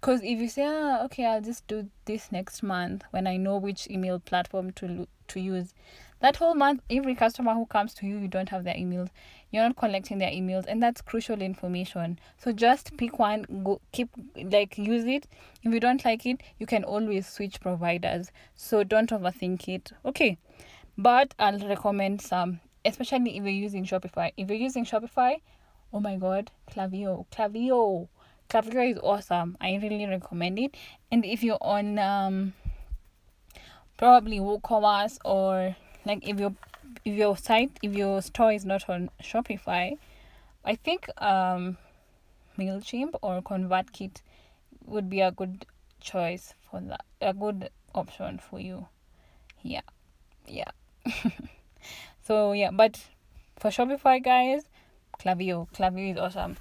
Because 0.00 0.20
if 0.22 0.38
you 0.38 0.48
say, 0.48 0.64
ah, 0.64 1.04
okay, 1.04 1.26
I'll 1.26 1.40
just 1.40 1.66
do 1.66 1.88
this 2.04 2.30
next 2.30 2.62
month 2.62 3.02
when 3.10 3.26
I 3.26 3.36
know 3.36 3.56
which 3.56 3.88
email 3.90 4.20
platform 4.20 4.72
to 4.72 5.08
to 5.28 5.40
use, 5.40 5.74
that 6.20 6.36
whole 6.36 6.54
month, 6.54 6.82
every 6.88 7.14
customer 7.14 7.54
who 7.54 7.66
comes 7.66 7.94
to 7.94 8.06
you, 8.06 8.18
you 8.18 8.28
don't 8.28 8.48
have 8.48 8.64
their 8.64 8.74
emails. 8.74 9.10
You're 9.50 9.64
not 9.64 9.76
collecting 9.76 10.18
their 10.18 10.30
emails 10.30 10.64
and 10.66 10.82
that's 10.82 11.00
crucial 11.00 11.40
information. 11.42 12.18
So 12.38 12.52
just 12.52 12.96
pick 12.96 13.18
one 13.18 13.44
go 13.64 13.80
keep 13.92 14.08
like 14.36 14.78
use 14.78 15.04
it. 15.04 15.26
If 15.62 15.72
you 15.72 15.80
don't 15.80 16.04
like 16.04 16.26
it 16.26 16.42
you 16.58 16.66
can 16.66 16.84
always 16.84 17.26
switch 17.26 17.60
providers. 17.60 18.30
So 18.54 18.84
don't 18.84 19.10
overthink 19.10 19.68
it. 19.68 19.92
Okay 20.04 20.38
but 20.98 21.32
i'll 21.38 21.60
recommend 21.60 22.20
some 22.20 22.58
especially 22.84 23.36
if 23.36 23.44
you're 23.44 23.48
using 23.48 23.84
shopify. 23.84 24.32
If 24.36 24.50
you're 24.50 24.58
using 24.58 24.84
shopify 24.84 25.40
oh 25.92 26.00
my 26.00 26.16
god 26.16 26.50
Klaviyo 26.70 27.26
Klaviyo 27.30 28.08
Klaviyo 28.48 28.92
is 28.92 28.98
awesome. 29.02 29.56
I 29.60 29.78
really 29.82 30.06
recommend 30.06 30.58
it. 30.58 30.74
And 31.12 31.24
if 31.24 31.42
you're 31.42 31.58
on 31.60 31.98
um 31.98 32.52
probably 33.96 34.38
woocommerce 34.38 35.18
or 35.24 35.76
like 36.06 36.26
if 36.26 36.38
you're 36.38 36.54
if 37.04 37.14
your 37.14 37.36
site 37.36 37.78
if 37.82 37.94
your 37.94 38.22
store 38.22 38.52
is 38.52 38.64
not 38.64 38.88
on 38.88 39.10
shopify 39.22 39.98
i 40.64 40.74
think 40.74 41.08
um 41.20 41.76
mailchimp 42.56 43.14
or 43.22 43.42
convertkit 43.42 44.22
would 44.86 45.10
be 45.10 45.20
a 45.20 45.30
good 45.30 45.66
choice 46.00 46.54
for 46.70 46.80
that 46.80 47.04
a 47.20 47.34
good 47.34 47.70
option 47.94 48.38
for 48.38 48.60
you. 48.60 48.86
Yeah. 49.62 49.82
Yeah. 50.46 50.70
So 52.22 52.52
yeah 52.52 52.70
but 52.70 53.00
for 53.56 53.70
shopify 53.70 54.22
guys 54.22 54.64
Klaviyo. 55.18 55.66
Klaviyo 55.72 56.12
is 56.12 56.18
awesome 56.18 56.56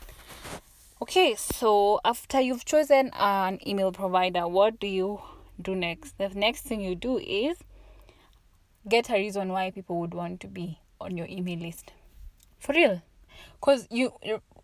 okay 1.02 1.36
so 1.36 2.00
after 2.04 2.42
you've 2.42 2.66
chosen 2.66 3.12
an 3.14 3.60
email 3.68 3.92
provider 3.92 4.48
what 4.48 4.80
do 4.80 4.88
you 4.88 5.20
do 5.62 5.76
next? 5.76 6.18
The 6.18 6.30
next 6.30 6.62
thing 6.62 6.82
you 6.82 6.96
do 6.96 7.18
is 7.18 7.58
get 8.88 9.10
a 9.10 9.14
reason 9.14 9.50
why 9.50 9.72
people 9.72 10.00
would 10.00 10.14
want 10.14 10.40
to 10.42 10.48
be 10.48 10.80
on 11.00 11.18
your 11.18 11.28
email 11.28 11.60
list. 11.60 11.92
For 12.60 12.74
real. 12.74 13.02
Because 13.60 13.88
you 13.90 14.14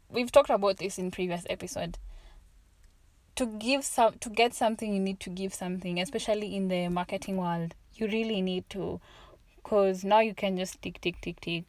we've 0.10 0.32
talked 0.32 0.50
about 0.50 0.78
this 0.78 0.98
in 0.98 1.12
previous 1.12 1.46
episode. 1.50 1.98
To 3.36 3.46
give 3.46 3.84
some 3.84 4.18
to 4.20 4.30
get 4.30 4.54
something 4.54 4.94
you 4.94 5.00
need 5.00 5.20
to 5.22 5.30
give 5.30 5.54
something 5.54 6.00
especially 6.00 6.56
in 6.56 6.68
the 6.68 6.88
marketing 6.90 7.38
world. 7.38 7.75
You 7.96 8.08
really 8.08 8.42
need 8.42 8.70
to 8.72 9.00
because 9.56 10.04
now 10.04 10.20
you 10.20 10.34
can 10.34 10.58
just 10.58 10.82
tick 10.82 11.02
tick 11.02 11.22
tick 11.22 11.40
tick 11.42 11.63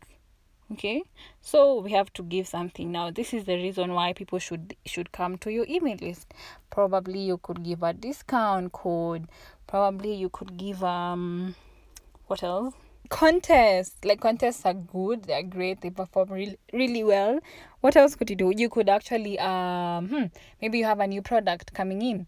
okay? 0.72 1.02
So 1.40 1.80
we 1.80 1.92
have 1.92 2.12
to 2.14 2.22
give 2.22 2.46
something. 2.46 2.90
Now 2.92 3.10
this 3.10 3.32
is 3.32 3.44
the 3.44 3.56
reason 3.56 3.92
why 3.92 4.12
people 4.12 4.38
should 4.38 4.76
should 4.84 5.12
come 5.12 5.38
to 5.38 5.50
your 5.50 5.66
email 5.68 5.96
list. 6.00 6.32
Probably 6.70 7.20
you 7.20 7.38
could 7.38 7.62
give 7.62 7.82
a 7.82 7.92
discount 7.92 8.72
code. 8.72 9.26
Probably 9.66 10.14
you 10.14 10.28
could 10.28 10.56
give 10.56 10.82
um 10.82 11.54
what 12.26 12.42
else? 12.42 12.74
Contests. 13.10 14.04
Like 14.04 14.20
contests 14.20 14.64
are 14.64 14.74
good. 14.74 15.24
They're 15.24 15.42
great. 15.42 15.82
They 15.82 15.90
perform 15.90 16.30
really 16.30 16.58
really 16.72 17.04
well. 17.04 17.40
What 17.80 17.96
else 17.96 18.14
could 18.14 18.30
you 18.30 18.36
do? 18.36 18.52
You 18.56 18.68
could 18.68 18.88
actually 18.88 19.38
um 19.38 20.08
hmm, 20.08 20.24
maybe 20.60 20.78
you 20.78 20.84
have 20.84 21.00
a 21.00 21.06
new 21.06 21.22
product 21.22 21.74
coming 21.74 22.02
in 22.02 22.26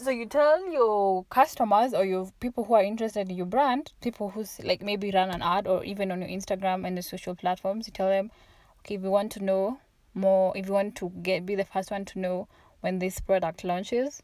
so 0.00 0.10
you 0.10 0.26
tell 0.26 0.70
your 0.70 1.24
customers 1.24 1.92
or 1.92 2.04
your 2.04 2.30
people 2.38 2.62
who 2.62 2.74
are 2.74 2.84
interested 2.84 3.28
in 3.28 3.36
your 3.36 3.46
brand 3.46 3.92
people 4.00 4.30
who's 4.30 4.60
like 4.62 4.80
maybe 4.80 5.10
run 5.10 5.28
an 5.28 5.42
ad 5.42 5.66
or 5.66 5.82
even 5.82 6.12
on 6.12 6.20
your 6.20 6.30
instagram 6.30 6.86
and 6.86 6.96
the 6.96 7.02
social 7.02 7.34
platforms 7.34 7.88
you 7.88 7.92
tell 7.92 8.08
them 8.08 8.30
okay 8.78 8.94
if 8.94 9.02
you 9.02 9.10
want 9.10 9.32
to 9.32 9.42
know 9.42 9.80
more 10.14 10.56
if 10.56 10.66
you 10.66 10.72
want 10.72 10.94
to 10.94 11.10
get 11.22 11.44
be 11.44 11.56
the 11.56 11.64
first 11.64 11.90
one 11.90 12.04
to 12.04 12.20
know 12.20 12.46
when 12.80 13.00
this 13.00 13.18
product 13.18 13.64
launches 13.64 14.22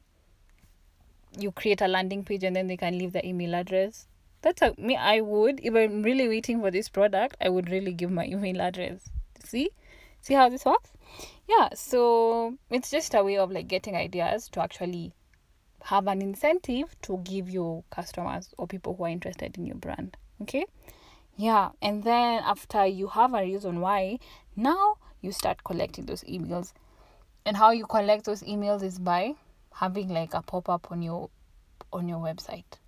you 1.36 1.50
create 1.50 1.80
a 1.80 1.88
landing 1.88 2.22
page 2.22 2.44
and 2.44 2.54
then 2.54 2.68
they 2.68 2.76
can 2.76 2.96
leave 2.96 3.12
their 3.12 3.24
email 3.24 3.56
address. 3.56 4.06
That's 4.42 4.62
a, 4.62 4.74
me 4.78 4.94
i 4.94 5.20
would 5.20 5.58
if 5.62 5.74
i'm 5.74 6.02
really 6.02 6.28
waiting 6.28 6.60
for 6.60 6.70
this 6.70 6.90
product 6.90 7.36
i 7.40 7.48
would 7.48 7.70
really 7.70 7.92
give 7.92 8.10
my 8.10 8.26
email 8.34 8.60
address. 8.60 9.08
See? 9.42 9.70
See 10.20 10.34
how 10.34 10.48
this 10.48 10.64
works? 10.64 10.90
Yeah 11.48 11.70
so 11.74 12.54
it's 12.70 12.90
just 12.90 13.14
a 13.14 13.24
way 13.24 13.38
of 13.38 13.50
like 13.50 13.68
getting 13.68 13.96
ideas 13.96 14.48
to 14.50 14.60
actually 14.60 15.14
have 15.84 16.06
an 16.06 16.22
incentive 16.22 16.94
to 17.02 17.18
give 17.24 17.48
your 17.48 17.84
customers 17.90 18.54
or 18.58 18.66
people 18.66 18.94
who 18.96 19.04
are 19.04 19.10
interested 19.10 19.56
in 19.56 19.66
your 19.66 19.76
brand 19.76 20.16
okay? 20.42 20.66
Yeah 21.36 21.70
and 21.82 22.04
then 22.04 22.42
after 22.44 22.86
you 22.86 23.08
have 23.08 23.34
a 23.34 23.42
reason 23.42 23.80
why 23.80 24.18
now 24.56 24.96
you 25.24 25.32
start 25.32 25.64
collecting 25.64 26.06
those 26.06 26.22
emails. 26.24 26.72
And 27.46 27.56
how 27.56 27.70
you 27.70 27.86
collect 27.86 28.26
those 28.26 28.42
emails 28.42 28.82
is 28.82 28.98
by 28.98 29.34
having 29.74 30.08
like 30.08 30.34
a 30.34 30.42
pop-up 30.42 30.92
on 30.92 31.02
your 31.02 31.30
on 31.92 32.08
your 32.08 32.18
website. 32.18 32.78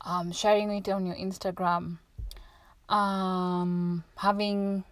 Um, 0.00 0.32
sharing 0.32 0.70
it 0.72 0.88
on 0.88 1.06
your 1.06 1.14
Instagram, 1.14 1.98
um, 2.88 4.02
having 4.16 4.84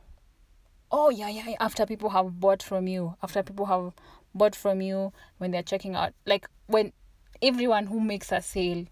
oh 0.92 1.10
yeah, 1.10 1.28
yeah 1.28 1.48
yeah 1.48 1.56
after 1.60 1.86
people 1.86 2.10
have 2.10 2.38
bought 2.38 2.62
from 2.62 2.86
you 2.86 3.16
after 3.22 3.42
people 3.42 3.66
have 3.66 3.92
bought 4.34 4.54
from 4.54 4.80
you 4.80 5.12
when 5.38 5.50
they're 5.50 5.62
checking 5.62 5.94
out 5.94 6.12
like 6.26 6.48
when 6.66 6.92
everyone 7.42 7.86
who 7.86 8.00
makes 8.00 8.32
a 8.32 8.40
sale 8.40 8.84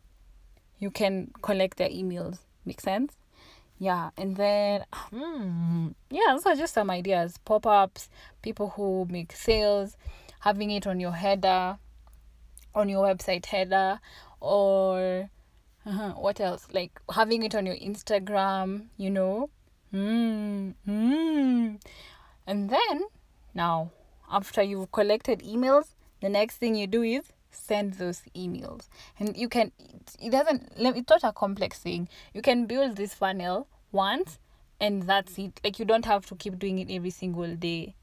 you 0.79 0.91
can 0.91 1.31
collect 1.43 1.79
their 1.79 1.89
emails 1.89 2.39
make 2.65 2.81
sense 2.81 3.15
yeah 3.79 4.11
and 4.17 4.37
then 4.37 4.85
hmm, 4.93 5.89
yeah 6.11 6.33
those 6.33 6.47
are 6.47 6.57
just 6.57 6.75
some 6.75 6.91
ideas 6.91 7.39
pop-ups 7.45 8.09
people 8.43 8.71
who 8.71 9.07
make 9.11 9.33
sales 9.33 9.97
having 10.41 10.71
it 10.71 10.87
on 10.87 10.99
your 11.01 11.13
header 11.13 11.79
on 12.75 12.89
your 12.89 13.05
website 13.05 13.47
header 13.47 14.01
or 14.41 15.31
uh-huh. 15.89 16.13
What 16.19 16.39
else? 16.39 16.67
Like 16.71 17.01
having 17.11 17.43
it 17.45 17.55
on 17.55 17.65
your 17.65 17.77
Instagram, 17.77 18.89
you 18.99 19.09
know? 19.09 19.49
Mm, 19.95 20.75
mm. 20.87 21.81
And 22.47 22.69
then, 22.71 23.05
now, 23.55 23.93
after 24.31 24.63
you've 24.63 24.93
collected 24.93 25.41
emails, 25.41 25.95
the 26.21 26.29
next 26.29 26.57
thing 26.57 26.75
you 26.75 26.87
do 26.87 27.03
is 27.03 27.23
send 27.59 27.95
those 27.95 28.23
emails. 28.37 28.89
And 29.19 29.37
you 29.37 29.49
can, 29.49 29.73
it 30.21 30.31
doesn't, 30.31 30.73
it's 30.77 31.11
not 31.11 31.25
a 31.25 31.33
complex 31.33 31.79
thing. 31.79 32.09
You 32.33 32.43
can 32.43 32.67
build 32.67 32.97
this 32.97 33.15
funnel 33.15 33.69
once 33.93 34.39
and 34.81 35.03
that's 35.03 35.39
it. 35.39 35.61
Like 35.65 35.79
you 35.79 35.85
don't 35.85 36.05
have 36.05 36.27
to 36.27 36.35
keep 36.35 36.59
doing 36.59 36.79
it 36.79 36.91
every 36.91 37.11
single 37.11 37.55
day. 37.55 37.95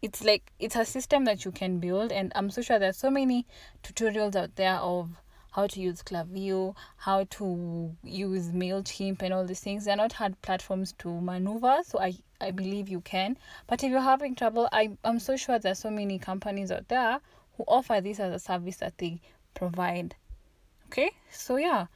It's 0.00 0.22
like, 0.22 0.52
it's 0.58 0.76
a 0.76 0.84
system 0.84 1.24
that 1.24 1.44
you 1.44 1.50
can 1.50 1.78
build. 1.80 2.12
And 2.12 2.32
I'm 2.34 2.50
so 2.50 2.62
sure 2.62 2.78
there's 2.78 2.96
so 2.96 3.10
many 3.10 3.46
tutorials 3.82 4.36
out 4.36 4.54
there 4.56 4.76
of 4.76 5.10
how 5.52 5.66
to 5.66 5.80
use 5.80 6.02
Klaviyo, 6.02 6.76
how 6.98 7.24
to 7.30 7.96
use 8.04 8.48
MailChimp 8.50 9.22
and 9.22 9.34
all 9.34 9.44
these 9.44 9.60
things. 9.60 9.84
They're 9.84 9.96
not 9.96 10.12
hard 10.12 10.40
platforms 10.42 10.92
to 10.98 11.20
maneuver, 11.20 11.78
so 11.84 11.98
I, 11.98 12.14
I 12.40 12.52
believe 12.52 12.88
you 12.88 13.00
can. 13.00 13.36
But 13.66 13.82
if 13.82 13.90
you're 13.90 14.00
having 14.00 14.36
trouble, 14.36 14.68
I, 14.72 14.90
I'm 15.04 15.18
so 15.18 15.36
sure 15.36 15.58
there's 15.58 15.80
so 15.80 15.90
many 15.90 16.18
companies 16.18 16.70
out 16.70 16.86
there 16.88 17.20
who 17.58 17.64
offer 17.68 18.00
this 18.00 18.18
as 18.18 18.32
a 18.32 18.38
service 18.38 18.76
that 18.76 18.96
they 18.96 19.20
provide. 19.52 20.14
Okay? 20.86 21.10
So 21.30 21.56
yeah. 21.56 21.86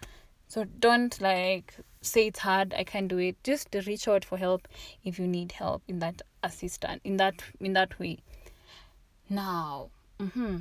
So 0.48 0.64
don't 0.64 1.18
like 1.22 1.74
say 2.02 2.26
it's 2.26 2.40
hard, 2.40 2.74
I 2.76 2.84
can't 2.84 3.08
do 3.08 3.16
it. 3.16 3.42
Just 3.42 3.68
reach 3.86 4.06
out 4.06 4.26
for 4.26 4.36
help 4.36 4.68
if 5.02 5.18
you 5.18 5.26
need 5.26 5.52
help 5.52 5.82
in 5.88 6.00
that 6.00 6.20
assistant 6.42 7.00
in 7.04 7.16
that 7.16 7.42
in 7.58 7.72
that 7.72 7.98
way. 7.98 8.18
Now, 9.30 9.88
mm-hmm 10.20 10.58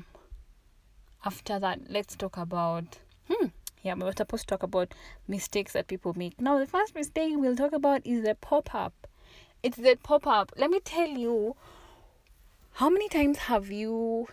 after 1.26 1.60
that 1.60 1.80
let's 1.90 2.16
talk 2.16 2.38
about 2.38 2.98
hmm 3.30 3.48
yeah 3.84 3.94
we're 3.94 4.12
supposed 4.16 4.48
to 4.48 4.48
talk 4.48 4.64
about 4.64 4.94
mistakes 5.28 5.74
that 5.74 5.88
people 5.88 6.14
make 6.16 6.40
now 6.42 6.58
the 6.58 6.66
first 6.66 6.96
mistake 6.96 7.34
we'll 7.36 7.56
talk 7.56 7.74
about 7.74 8.06
is 8.06 8.24
the 8.24 8.36
pop-up 8.36 9.08
it's 9.62 9.78
the 9.78 9.98
pop-up 10.04 10.52
let 10.58 10.70
me 10.70 10.80
tell 10.84 11.08
you 11.08 11.56
how 12.74 12.90
many 12.90 13.08
times 13.10 13.38
have 13.38 13.70
you 13.70 14.28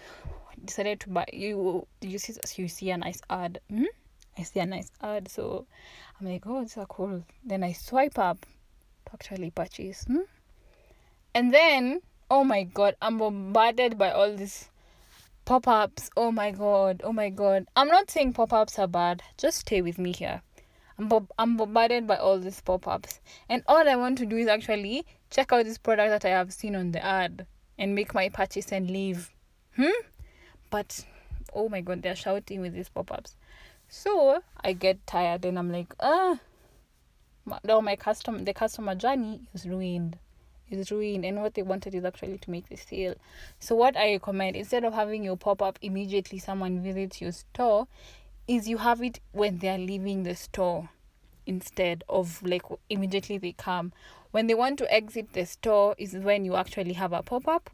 decided 0.65 1.01
to 1.01 1.09
buy 1.11 1.27
you 1.33 1.87
you 2.01 2.19
see 2.19 2.35
you 2.57 2.69
see 2.69 2.91
a 2.91 2.97
nice 2.97 3.21
ad? 3.31 3.61
Hmm? 3.71 3.85
i 4.37 4.43
see 4.43 4.61
a 4.61 4.67
nice 4.67 4.91
ad 5.03 5.29
so 5.29 5.67
i'm 6.21 6.27
like 6.27 6.47
oh 6.47 6.63
it's 6.63 6.75
so 6.75 6.87
cool. 6.87 7.25
Then 7.45 7.63
i 7.63 7.73
swipe 7.73 8.19
up 8.19 8.41
to 9.07 9.13
actually 9.13 9.51
purchase 9.51 10.05
hmm? 10.05 10.29
and 11.35 11.53
then 11.53 12.01
oh 12.31 12.45
my 12.45 12.63
god 12.65 12.97
i'm 13.03 13.19
bombarded 13.19 13.99
by 13.99 14.11
all 14.11 14.35
these 14.35 14.69
pop-ups. 15.45 16.11
Oh 16.15 16.31
my 16.31 16.51
god 16.51 17.01
oh 17.05 17.13
my 17.13 17.31
god. 17.31 17.67
I'm 17.75 17.89
not 17.89 18.11
saying 18.11 18.35
pop-ups 18.35 18.79
are 18.79 18.87
bad. 18.87 19.23
Just 19.39 19.59
stay 19.61 19.81
with 19.81 19.99
me 19.99 20.13
here. 20.13 20.43
I'm, 20.99 21.09
bo- 21.09 21.29
I'm 21.39 21.57
bombarded 21.57 22.07
by 22.07 22.17
all 22.17 22.39
these 22.39 22.61
pop-ups. 22.61 23.21
And 23.49 23.63
all 23.67 23.89
i 23.89 23.97
want 23.97 24.19
to 24.19 24.27
do 24.27 24.37
is 24.37 24.47
actually 24.47 25.07
check 25.31 25.53
out 25.53 25.65
this 25.65 25.79
product 25.79 26.11
that 26.11 26.25
i 26.25 26.37
have 26.37 26.53
seen 26.53 26.75
on 26.75 26.93
the 26.93 27.05
ad 27.05 27.47
and 27.79 27.95
make 27.95 28.13
my 28.15 28.29
purchase 28.29 28.73
and 28.73 28.91
leave. 28.91 29.31
Hmm 29.77 30.05
but 30.71 31.05
oh 31.55 31.69
my 31.69 31.81
god 31.81 32.03
they're 32.03 32.17
shouting 32.17 32.61
with 32.61 32.75
these 32.75 32.89
pop-ups. 32.89 33.37
So 33.89 34.43
i 34.61 34.73
get 34.73 35.07
tired 35.07 35.45
and 35.45 35.59
i'm 35.59 35.73
like 35.73 35.95
ah 36.01 36.39
now 37.65 37.81
my 37.81 37.97
customer 37.97 38.43
the 38.43 38.53
customer 38.53 38.95
journey 38.95 39.49
is 39.55 39.67
ruined. 39.67 40.19
Is 40.71 40.91
ruined 40.91 41.25
and 41.25 41.41
what 41.41 41.55
they 41.55 41.63
wanted 41.63 41.95
is 41.95 42.05
actually 42.05 42.37
to 42.37 42.51
make 42.51 42.69
the 42.69 42.77
sale. 42.77 43.15
So 43.59 43.75
what 43.75 43.97
i 43.97 44.13
recommend 44.13 44.57
instead 44.57 44.85
of 44.85 44.93
having 44.93 45.25
your 45.25 45.37
pop-up 45.37 45.79
immediately 45.81 46.39
someone 46.39 46.83
visits 46.83 47.21
your 47.23 47.33
store 47.33 47.89
is 48.47 48.69
you 48.69 48.79
have 48.79 49.03
it 49.03 49.21
when 49.33 49.59
they 49.59 49.69
are 49.69 49.79
leaving 49.79 50.25
the 50.25 50.35
store 50.35 50.91
instead 51.47 52.05
of 52.09 52.43
like 52.43 52.63
immediately 52.91 53.39
they 53.39 53.53
come. 53.53 53.93
When 54.31 54.47
they 54.47 54.55
want 54.55 54.79
to 54.79 54.93
exit 54.93 55.33
the 55.33 55.47
store 55.47 55.95
is 55.97 56.15
when 56.15 56.45
you 56.45 56.57
actually 56.57 56.93
have 56.93 57.15
a 57.15 57.23
pop-up 57.23 57.71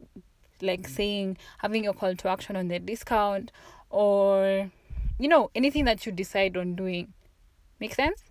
like 0.61 0.87
saying 0.87 1.37
having 1.59 1.83
your 1.83 1.93
call 1.93 2.15
to 2.15 2.27
action 2.27 2.55
on 2.55 2.67
the 2.67 2.79
discount 2.79 3.51
or 3.89 4.69
you 5.19 5.27
know 5.27 5.49
anything 5.55 5.85
that 5.85 6.05
you 6.05 6.11
decide 6.11 6.55
on 6.57 6.75
doing 6.75 7.13
make 7.79 7.93
sense 7.93 8.23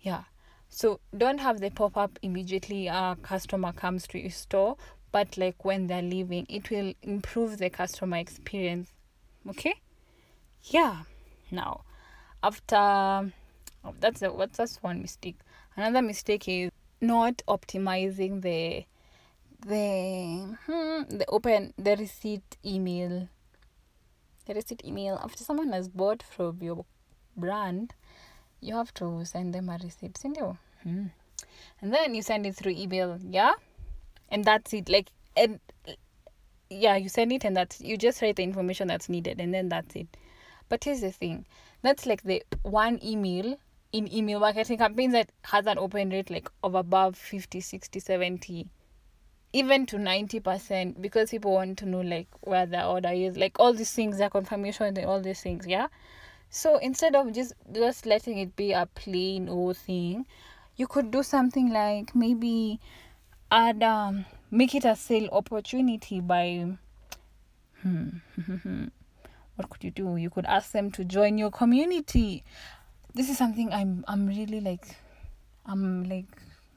yeah 0.00 0.22
so 0.68 1.00
don't 1.16 1.38
have 1.38 1.60
the 1.60 1.70
pop 1.70 1.96
up 1.96 2.18
immediately 2.22 2.86
a 2.88 3.16
customer 3.22 3.72
comes 3.72 4.06
to 4.08 4.18
your 4.18 4.30
store, 4.30 4.76
but 5.12 5.38
like 5.38 5.64
when 5.64 5.86
they're 5.86 6.02
leaving, 6.02 6.46
it 6.48 6.70
will 6.70 6.92
improve 7.02 7.58
the 7.58 7.70
customer 7.70 8.18
experience. 8.18 8.92
Okay? 9.48 9.74
Yeah. 10.64 11.02
Now, 11.50 11.82
after 12.42 12.76
oh, 12.76 13.94
that's 14.00 14.22
a, 14.22 14.32
what's 14.32 14.58
that's 14.58 14.82
one 14.82 15.00
mistake. 15.00 15.38
Another 15.76 16.02
mistake 16.02 16.48
is 16.48 16.70
not 17.00 17.42
optimizing 17.48 18.42
the 18.42 18.84
the 19.66 20.56
hmm, 20.66 21.16
the 21.16 21.24
open 21.28 21.74
the 21.76 21.96
receipt 21.96 22.56
email. 22.64 23.28
The 24.46 24.54
receipt 24.54 24.82
email. 24.84 25.18
After 25.22 25.42
someone 25.42 25.72
has 25.72 25.88
bought 25.88 26.22
from 26.22 26.58
your 26.60 26.84
brand. 27.36 27.94
You 28.60 28.74
have 28.74 28.94
to 28.94 29.24
send 29.24 29.54
them 29.54 29.68
a 29.68 29.78
receipt 29.82 30.16
send 30.16 30.36
you 30.38 30.56
hmm. 30.82 31.04
and 31.80 31.92
then 31.92 32.14
you 32.14 32.22
send 32.22 32.46
it 32.46 32.56
through 32.56 32.72
email 32.72 33.18
yeah 33.22 33.52
and 34.30 34.44
that's 34.44 34.72
it 34.72 34.88
like 34.88 35.08
and 35.36 35.60
yeah 36.70 36.96
you 36.96 37.08
send 37.08 37.32
it 37.32 37.44
and 37.44 37.56
that's 37.56 37.80
you 37.80 37.96
just 37.96 38.22
write 38.22 38.36
the 38.36 38.42
information 38.42 38.88
that's 38.88 39.08
needed 39.08 39.40
and 39.40 39.52
then 39.52 39.68
that's 39.68 39.94
it. 39.94 40.08
But 40.68 40.84
here's 40.84 41.02
the 41.02 41.12
thing. 41.12 41.44
That's 41.82 42.06
like 42.06 42.22
the 42.22 42.42
one 42.62 42.98
email 43.04 43.56
in 43.92 44.12
email 44.12 44.40
marketing 44.40 44.78
campaigns 44.78 45.12
that 45.12 45.30
has 45.42 45.66
an 45.66 45.78
open 45.78 46.10
rate 46.10 46.30
like 46.30 46.50
of 46.64 46.74
above 46.74 47.16
50 47.16 47.60
60 47.60 48.00
70 48.00 48.68
even 49.56 49.86
to 49.86 49.96
90% 49.96 51.00
because 51.00 51.30
people 51.30 51.52
want 51.52 51.78
to 51.78 51.86
know 51.86 52.02
like 52.02 52.28
where 52.42 52.66
the 52.66 52.84
order 52.84 53.08
is 53.08 53.38
like 53.38 53.58
all 53.58 53.72
these 53.72 53.90
things 53.90 54.18
their 54.18 54.28
confirmation 54.28 54.84
and 54.84 54.98
all 55.06 55.20
these 55.20 55.40
things 55.40 55.66
yeah? 55.66 55.86
So 56.50 56.76
instead 56.76 57.14
of 57.14 57.32
just 57.32 57.54
just 57.72 58.04
letting 58.04 58.38
it 58.38 58.54
be 58.54 58.72
a 58.72 58.84
plain 58.84 59.48
old 59.48 59.78
thing 59.78 60.26
you 60.76 60.86
could 60.86 61.10
do 61.10 61.22
something 61.22 61.70
like 61.72 62.14
maybe 62.14 62.80
add 63.50 63.82
um 63.82 64.26
make 64.50 64.74
it 64.74 64.84
a 64.84 64.94
sale 64.94 65.30
opportunity 65.32 66.20
by 66.20 66.76
hmm, 67.82 68.08
what 69.56 69.70
could 69.70 69.82
you 69.82 69.90
do? 69.90 70.16
You 70.16 70.28
could 70.28 70.44
ask 70.44 70.72
them 70.72 70.90
to 70.92 71.04
join 71.04 71.38
your 71.38 71.50
community. 71.50 72.44
This 73.14 73.30
is 73.30 73.38
something 73.38 73.72
i'm 73.72 74.04
i'm 74.06 74.26
really 74.26 74.60
like 74.60 74.84
i'm 75.64 76.04
like 76.04 76.28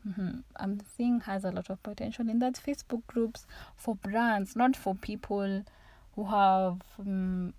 mm-hmm, 0.08 0.40
i'm 0.58 0.80
seeing 0.96 1.20
has 1.22 1.44
a 1.44 1.52
lot 1.52 1.70
of 1.70 1.82
potential 1.84 2.30
in 2.30 2.40
that 2.40 2.54
facebook 2.54 3.06
groups 3.08 3.46
for 3.76 3.96
brands 3.96 4.56
not 4.56 4.76
for 4.76 4.96
people 4.96 5.64
who 6.16 6.26
have 6.26 6.82
um, 7.00 7.54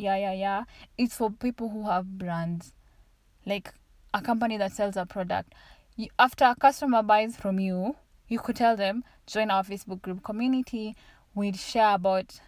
yeah 0.00 0.16
yeah 0.16 0.32
yeah. 0.32 0.64
It's 0.96 1.16
for 1.16 1.30
people 1.30 1.68
who 1.68 1.86
have 1.88 2.18
brands. 2.18 2.72
Like 3.46 3.72
a 4.14 4.20
company 4.20 4.56
that 4.56 4.72
sells 4.72 4.96
a 4.96 5.06
product. 5.06 5.54
You, 5.96 6.08
after 6.18 6.46
a 6.46 6.54
customer 6.54 7.02
buys 7.02 7.36
from 7.36 7.58
you 7.58 7.96
you 8.28 8.38
could 8.38 8.56
tell 8.56 8.76
them 8.76 9.02
join 9.26 9.50
our 9.50 9.62
facebook 9.62 10.02
group 10.02 10.22
community. 10.22 10.96
We'd 11.34 11.56
share 11.56 11.94
about 11.94 12.40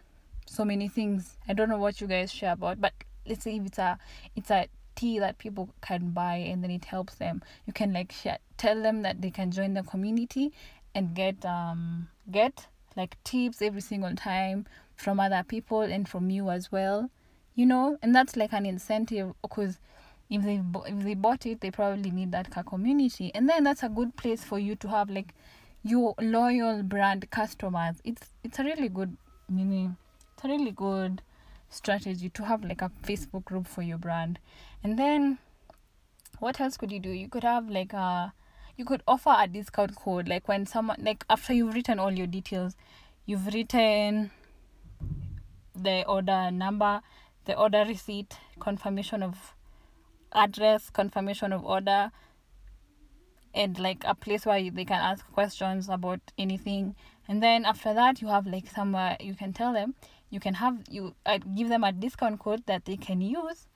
so 0.47 0.65
many 0.65 0.89
things. 0.89 1.37
I 1.49 1.53
don't 1.53 1.69
know 1.69 1.79
what 1.79 2.01
you 2.01 2.07
guys 2.07 2.33
share 2.33 2.53
about 2.53 2.81
but 2.81 2.93
let's 3.27 3.45
say 3.45 3.57
if 3.57 3.67
it's 3.67 3.79
a 3.79 3.99
it's 4.35 4.51
a 4.51 4.69
tea 4.95 5.19
that 5.19 5.39
people 5.39 5.71
can 5.81 6.11
buy 6.11 6.37
and 6.37 6.62
then 6.62 6.71
it 6.71 6.85
helps 6.85 7.15
them 7.15 7.43
you 7.67 7.73
can 7.73 7.93
like 7.95 8.12
share 8.12 8.39
tell 8.62 8.83
them 8.83 9.02
that 9.02 9.21
they 9.23 9.31
can 9.31 9.50
join 9.50 9.75
the 9.75 9.83
community 9.83 10.52
and 10.95 11.14
get 11.14 11.45
um 11.45 12.09
get 12.31 12.66
like 12.97 13.16
tips 13.25 13.62
every 13.62 13.81
single 13.81 14.14
time 14.14 14.66
from 14.97 15.19
other 15.19 15.42
people 15.54 15.81
and 15.81 16.09
from 16.09 16.31
you 16.31 16.50
as 16.50 16.71
well 16.71 17.11
you 17.54 17.66
know? 17.66 17.99
And 18.02 18.14
that's 18.14 18.37
like 18.37 18.52
an 18.52 18.66
incentive 18.66 19.35
because 19.42 19.78
if 20.31 20.42
they 20.42 20.62
if 20.87 21.04
they 21.04 21.14
bought 21.14 21.45
it 21.45 21.61
they 21.61 21.71
probably 21.71 22.11
need 22.11 22.33
that 22.33 22.50
community. 22.66 23.31
And 23.35 23.49
then 23.49 23.64
that's 23.64 23.83
a 23.83 23.88
good 23.88 24.16
place 24.16 24.42
for 24.45 24.59
you 24.59 24.75
to 24.76 24.88
have 24.88 25.11
like 25.11 25.35
your 25.83 26.14
loyal 26.21 26.83
brand 26.83 27.31
customers. 27.31 27.97
It's 28.04 28.31
it's 28.42 28.59
a 28.59 28.64
really 28.64 28.88
good 28.88 29.16
it's 29.54 30.45
a 30.45 30.49
really 30.49 30.71
good 30.71 31.23
strategy 31.69 32.28
to 32.31 32.45
have 32.45 32.64
like 32.64 32.83
a 32.83 32.90
facebook 33.02 33.45
group 33.45 33.66
for 33.66 33.83
your 33.83 33.99
brand. 33.99 34.38
And 34.83 34.99
then 34.99 35.38
what 36.38 36.61
else 36.61 36.76
could 36.76 36.92
you 36.92 37.00
do? 37.00 37.11
You 37.11 37.28
could 37.28 37.45
have 37.45 37.69
like 37.69 37.92
a 37.92 38.33
you 38.76 38.85
could 38.85 39.02
offer 39.07 39.35
a 39.38 39.47
discount 39.47 39.95
code 39.95 40.29
like 40.29 40.49
when 40.49 40.67
someone 40.67 40.97
like 41.00 41.25
after 41.29 41.52
you've 41.52 41.75
written 41.75 41.99
all 41.99 42.12
your 42.12 42.26
details 42.26 42.76
you've 43.26 43.47
written 43.52 44.31
the 45.75 46.05
order 46.07 46.50
number 46.50 47.00
the 47.45 47.57
order 47.57 47.85
receipt 47.87 48.37
confirmation 48.61 49.23
of 49.23 49.54
address 50.32 50.91
confirmation 50.91 51.52
of 51.52 51.65
order 51.65 52.11
and 53.54 53.78
like 53.78 54.02
a 54.06 54.15
place 54.15 54.47
where 54.47 54.71
they 54.71 54.85
can 54.85 55.00
ask 55.00 55.30
questions 55.32 55.89
about 55.89 56.21
anything. 56.39 56.95
And 57.28 57.43
then 57.43 57.65
after 57.65 57.95
that 57.95 58.21
you 58.21 58.28
have 58.28 58.47
like 58.47 58.69
somewhere 58.69 59.17
you 59.21 59.35
can 59.35 59.52
tell 59.52 59.73
them 59.73 59.95
you 60.30 60.41
can 60.41 60.54
have 60.54 60.78
you 60.91 61.15
uh, 61.26 61.39
give 61.54 61.69
them 61.69 61.85
a 61.85 61.93
discount 61.93 62.41
code 62.41 62.63
that 62.67 62.85
they 62.85 62.97
can 62.97 63.21
use 63.21 63.69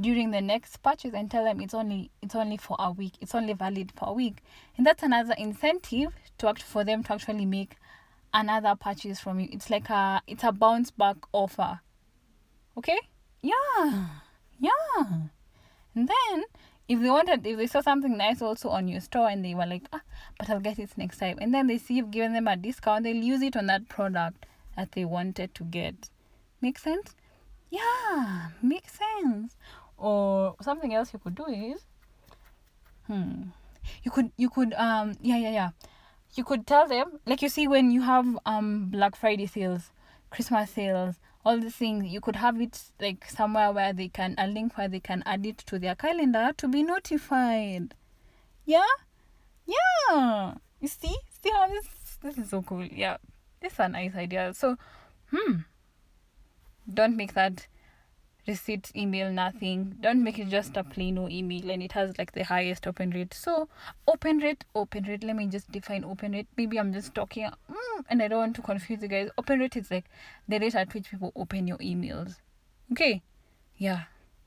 during 0.00 0.32
the 0.32 0.40
next 0.40 0.82
purchase 0.82 1.14
and 1.14 1.30
tell 1.30 1.44
them 1.44 1.60
it's 1.60 1.74
only 1.74 2.10
it's 2.20 2.34
only 2.34 2.56
for 2.56 2.76
a 2.78 2.90
week 2.90 3.12
it's 3.20 3.34
only 3.34 3.52
valid 3.52 3.92
for 3.96 4.08
a 4.08 4.12
week. 4.12 4.42
And 4.76 4.86
that's 4.86 5.02
another 5.02 5.34
incentive 5.38 6.12
to 6.38 6.48
act 6.48 6.62
for 6.62 6.84
them 6.84 7.04
to 7.04 7.12
actually 7.12 7.46
make 7.46 7.76
another 8.32 8.74
purchase 8.74 9.20
from 9.20 9.40
you. 9.40 9.48
It's 9.52 9.70
like 9.70 9.88
a 9.90 10.20
it's 10.26 10.44
a 10.44 10.52
bounce 10.52 10.90
back 10.90 11.16
offer. 11.32 11.80
Okay? 12.76 12.98
Yeah. 13.40 14.06
Yeah. 14.58 15.04
And 15.94 16.08
then 16.08 16.44
if 16.88 17.00
they 17.00 17.10
wanted 17.10 17.46
if 17.46 17.56
they 17.56 17.66
saw 17.68 17.80
something 17.80 18.16
nice 18.16 18.42
also 18.42 18.70
on 18.70 18.88
your 18.88 19.00
store 19.00 19.28
and 19.28 19.44
they 19.44 19.54
were 19.54 19.66
like 19.66 19.84
ah 19.92 20.02
but 20.38 20.50
i'll 20.50 20.60
get 20.60 20.78
it 20.80 20.90
next 20.96 21.18
time. 21.18 21.38
And 21.40 21.54
then 21.54 21.68
they 21.68 21.78
see 21.78 21.94
you've 21.94 22.10
given 22.10 22.32
them 22.32 22.48
a 22.48 22.56
discount 22.56 23.04
they'll 23.04 23.14
use 23.14 23.42
it 23.42 23.56
on 23.56 23.66
that 23.66 23.88
product 23.88 24.44
that 24.76 24.90
they 24.92 25.04
wanted 25.04 25.54
to 25.54 25.62
get. 25.62 26.10
Make 26.60 26.78
sense? 26.78 27.14
Yeah. 27.70 28.48
Makes 28.60 28.98
sense 28.98 29.56
or 30.04 30.54
something 30.60 30.92
else 30.92 31.12
you 31.12 31.18
could 31.18 31.34
do 31.34 31.46
is 31.46 31.84
hmm 33.06 33.42
you 34.02 34.10
could 34.10 34.30
you 34.36 34.50
could 34.50 34.72
um 34.74 35.14
yeah 35.20 35.36
yeah 35.36 35.50
yeah. 35.50 35.70
You 36.36 36.42
could 36.42 36.66
tell 36.66 36.88
them 36.88 37.20
like 37.26 37.42
you 37.42 37.48
see 37.48 37.68
when 37.68 37.92
you 37.92 38.02
have 38.02 38.26
um 38.44 38.90
black 38.90 39.14
friday 39.14 39.46
sales 39.46 39.92
christmas 40.30 40.70
sales 40.70 41.14
all 41.44 41.58
these 41.58 41.76
things 41.76 42.06
you 42.06 42.20
could 42.20 42.36
have 42.36 42.60
it 42.60 42.80
like 43.00 43.28
somewhere 43.28 43.70
where 43.70 43.92
they 43.92 44.08
can 44.08 44.34
a 44.38 44.46
link 44.46 44.76
where 44.76 44.88
they 44.88 45.00
can 45.00 45.22
add 45.26 45.44
it 45.44 45.58
to 45.58 45.78
their 45.78 45.94
calendar 45.94 46.52
to 46.56 46.68
be 46.68 46.82
notified. 46.82 47.94
Yeah? 48.64 48.86
Yeah! 49.66 50.54
You 50.80 50.88
see? 50.88 51.14
See 51.42 51.50
how 51.50 51.68
this 51.68 51.86
this 52.22 52.38
is 52.38 52.50
so 52.50 52.62
cool. 52.62 52.84
Yeah. 52.84 53.18
This 53.60 53.74
is 53.74 53.78
a 53.78 53.88
nice 53.88 54.14
idea. 54.14 54.54
So 54.54 54.76
hmm. 55.30 55.56
Don't 56.92 57.16
make 57.16 57.34
that 57.34 57.66
receipt 58.46 58.90
email 58.94 59.30
nothing. 59.30 59.96
Don't 60.00 60.22
make 60.22 60.38
it 60.38 60.48
just 60.48 60.76
a 60.76 60.84
plain 60.84 61.14
no 61.14 61.28
email 61.28 61.70
and 61.70 61.82
it 61.82 61.92
has 61.92 62.16
like 62.18 62.32
the 62.32 62.44
highest 62.44 62.86
open 62.86 63.10
rate. 63.10 63.32
So 63.34 63.68
open 64.06 64.38
rate 64.38 64.64
open 64.74 65.04
rate. 65.04 65.24
Let 65.24 65.36
me 65.36 65.46
just 65.46 65.70
define 65.70 66.04
open 66.04 66.32
rate. 66.32 66.48
Maybe 66.56 66.78
i'm 66.78 66.92
just 66.92 67.14
talking 67.14 67.44
mm, 67.44 68.04
and 68.08 68.22
i 68.22 68.28
don't 68.28 68.38
want 68.38 68.56
to 68.56 68.62
confuse 68.62 69.02
you 69.02 69.08
guys. 69.08 69.30
Open 69.38 69.60
rate 69.60 69.76
is 69.76 69.90
like 69.90 70.04
the 70.48 70.58
rate 70.58 70.74
at 70.74 70.92
which 70.94 71.10
people 71.10 71.32
open 71.36 71.66
your 71.66 71.78
emails. 71.78 72.36
Okay? 72.92 73.22
Yeah. 73.76 74.04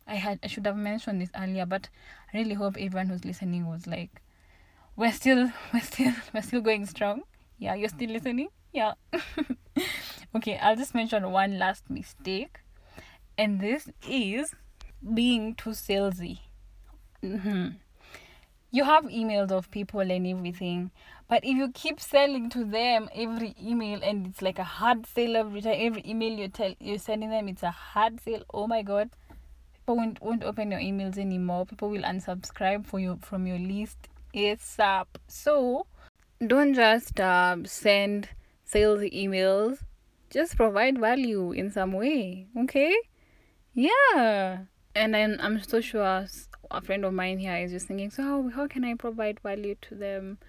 I 0.07 0.15
had 0.15 0.39
i 0.43 0.47
should 0.47 0.65
have 0.65 0.77
mentioned 0.77 1.21
this 1.21 1.31
earlier 1.37 1.65
but 1.65 1.89
i 2.33 2.37
really 2.37 2.53
hope 2.53 2.77
everyone 2.79 3.07
who's 3.07 3.25
listening 3.25 3.67
was 3.67 3.87
like 3.87 4.21
we're 4.95 5.11
still 5.11 5.51
we're 5.73 5.81
still 5.81 6.13
we're 6.33 6.41
still 6.41 6.61
going 6.61 6.85
strong. 6.85 7.23
Yeah 7.57 7.75
you're 7.75 7.89
still 7.89 8.09
listening? 8.09 8.49
Yeah. 8.71 8.93
Okay 10.35 10.57
i'll 10.57 10.75
just 10.75 10.93
mention 10.93 11.31
one 11.31 11.57
last 11.57 11.89
mistake 11.89 12.59
and 13.37 13.59
this 13.59 13.89
is 14.07 14.53
being 15.13 15.55
too 15.55 15.71
salesy. 15.71 16.39
Mm-hmm. 17.23 17.69
You 18.71 18.83
have 18.83 19.05
emails 19.05 19.51
of 19.51 19.71
people 19.71 20.01
and 20.01 20.27
everything, 20.27 20.91
but 21.29 21.43
if 21.43 21.55
you 21.55 21.71
keep 21.73 21.99
selling 21.99 22.49
to 22.51 22.65
them 22.65 23.09
every 23.15 23.55
email 23.61 23.99
and 24.03 24.27
it's 24.27 24.41
like 24.41 24.59
a 24.59 24.63
hard 24.63 25.05
sale 25.05 25.37
every 25.37 25.61
time, 25.61 25.77
every 25.77 26.03
email 26.05 26.37
you 26.37 26.47
tell 26.49 26.73
you're 26.79 26.99
sending 26.99 27.29
them, 27.29 27.47
it's 27.47 27.63
a 27.63 27.71
hard 27.71 28.19
sale. 28.21 28.43
Oh 28.53 28.67
my 28.67 28.81
god, 28.81 29.09
people 29.73 29.95
won't 29.95 30.21
won't 30.21 30.43
open 30.43 30.71
your 30.71 30.81
emails 30.81 31.17
anymore. 31.17 31.65
People 31.65 31.89
will 31.89 32.03
unsubscribe 32.03 32.85
for 32.85 32.99
you 32.99 33.17
from 33.21 33.47
your 33.47 33.57
list 33.57 34.09
ASAP. 34.33 35.05
So 35.27 35.87
don't 36.45 36.73
just 36.73 37.19
uh, 37.19 37.57
send 37.63 38.29
sales 38.65 39.01
emails. 39.01 39.79
Just 40.29 40.57
provide 40.57 40.99
value 40.99 41.53
in 41.53 41.71
some 41.71 41.93
way, 41.93 42.47
okay? 42.57 42.93
Yeah. 43.77 44.61
And 44.95 45.13
then 45.13 45.37
I'm 45.39 45.61
so 45.61 45.81
sure 45.81 46.25
a 46.71 46.81
friend 46.81 47.05
of 47.05 47.13
mine 47.13 47.37
here 47.37 47.55
is 47.57 47.71
just 47.71 47.85
thinking, 47.85 48.09
so 48.09 48.23
how, 48.23 48.49
how 48.49 48.67
can 48.67 48.83
I 48.83 48.95
provide 48.95 49.39
value 49.41 49.75
to 49.81 49.95
them? 49.95 50.39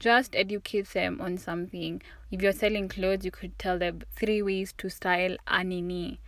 Just 0.00 0.34
educate 0.34 0.88
them 0.88 1.20
on 1.20 1.38
something. 1.38 2.02
If 2.32 2.42
you're 2.42 2.52
selling 2.52 2.88
clothes, 2.88 3.24
you 3.24 3.30
could 3.30 3.56
tell 3.56 3.78
them 3.78 4.00
three 4.16 4.42
ways 4.42 4.74
to 4.78 4.90
style 4.90 5.36
a 5.46 5.62
nini. 5.62 6.18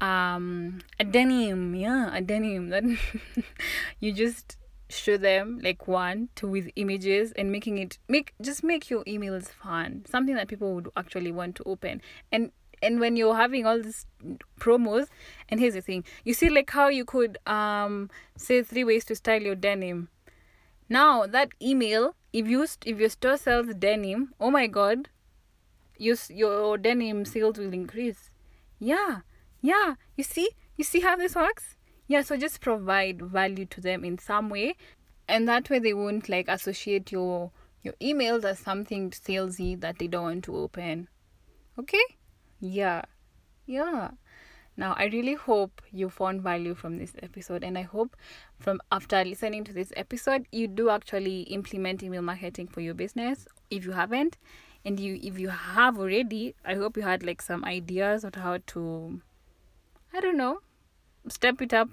Um, 0.00 0.82
a 1.00 1.04
denim, 1.04 1.74
yeah, 1.74 2.14
a 2.14 2.20
denim. 2.20 2.68
That 2.68 2.84
you 3.98 4.12
just 4.12 4.58
show 4.88 5.16
them 5.16 5.58
like 5.60 5.88
one, 5.88 6.28
two 6.36 6.46
with 6.46 6.70
images 6.76 7.32
and 7.32 7.50
making 7.50 7.78
it 7.78 7.98
make 8.06 8.32
just 8.40 8.62
make 8.62 8.90
your 8.90 9.02
emails 9.06 9.48
fun. 9.48 10.04
Something 10.08 10.36
that 10.36 10.46
people 10.46 10.72
would 10.76 10.88
actually 10.96 11.32
want 11.32 11.56
to 11.56 11.64
open. 11.64 12.00
And 12.30 12.52
and 12.82 13.00
when 13.00 13.16
you're 13.16 13.36
having 13.36 13.66
all 13.66 13.80
these 13.80 14.06
promos 14.60 15.06
and 15.48 15.60
here's 15.60 15.74
the 15.74 15.80
thing 15.80 16.04
you 16.24 16.34
see 16.34 16.48
like 16.48 16.70
how 16.70 16.88
you 16.88 17.04
could 17.04 17.38
um 17.46 18.10
say 18.36 18.62
three 18.62 18.84
ways 18.84 19.04
to 19.04 19.14
style 19.14 19.42
your 19.42 19.54
denim 19.54 20.08
now 20.88 21.26
that 21.26 21.48
email 21.60 22.14
if 22.32 22.46
you 22.46 22.66
if 22.84 22.98
your 22.98 23.08
store 23.08 23.36
sells 23.36 23.74
denim 23.74 24.32
oh 24.40 24.50
my 24.50 24.66
god 24.66 25.08
your 25.98 26.16
your 26.28 26.76
denim 26.78 27.24
sales 27.24 27.58
will 27.58 27.72
increase 27.72 28.30
yeah 28.78 29.20
Yeah, 29.62 29.94
you 30.16 30.22
see? 30.24 30.50
You 30.76 30.84
see 30.84 31.00
how 31.00 31.16
this 31.16 31.34
works? 31.34 31.76
Yeah, 32.06 32.22
so 32.22 32.36
just 32.36 32.60
provide 32.60 33.20
value 33.22 33.66
to 33.66 33.80
them 33.80 34.04
in 34.04 34.18
some 34.18 34.48
way. 34.48 34.76
And 35.26 35.48
that 35.48 35.68
way 35.70 35.78
they 35.80 35.94
won't 35.94 36.28
like 36.28 36.48
associate 36.48 37.10
your 37.10 37.50
your 37.82 37.94
emails 38.00 38.44
as 38.44 38.58
something 38.60 39.10
salesy 39.10 39.80
that 39.80 39.98
they 39.98 40.06
don't 40.06 40.22
want 40.24 40.44
to 40.44 40.56
open. 40.56 41.08
Okay? 41.78 42.15
Yeah. 42.60 43.02
Yeah. 43.66 44.10
Now, 44.76 44.94
I 44.98 45.06
really 45.06 45.34
hope 45.34 45.80
you 45.90 46.10
found 46.10 46.42
value 46.42 46.74
from 46.74 46.98
this 46.98 47.14
episode, 47.22 47.64
and 47.64 47.78
I 47.78 47.82
hope 47.82 48.14
from 48.58 48.80
after 48.92 49.24
listening 49.24 49.64
to 49.64 49.72
this 49.72 49.90
episode, 49.96 50.46
you 50.52 50.68
do 50.68 50.90
actually 50.90 51.42
implement 51.42 52.02
email 52.02 52.20
marketing 52.20 52.66
for 52.66 52.82
your 52.82 52.92
business. 52.92 53.48
If 53.70 53.86
you 53.86 53.92
haven't, 53.92 54.36
and 54.84 55.00
you 55.00 55.18
if 55.22 55.38
you 55.38 55.48
have 55.48 55.98
already, 55.98 56.54
I 56.64 56.74
hope 56.74 56.96
you 56.96 57.02
had 57.02 57.24
like 57.24 57.40
some 57.40 57.64
ideas 57.64 58.24
on 58.24 58.32
how 58.34 58.58
to, 58.74 59.20
I 60.12 60.20
don't 60.20 60.36
know, 60.36 60.60
step 61.28 61.62
it 61.62 61.72
up 61.72 61.88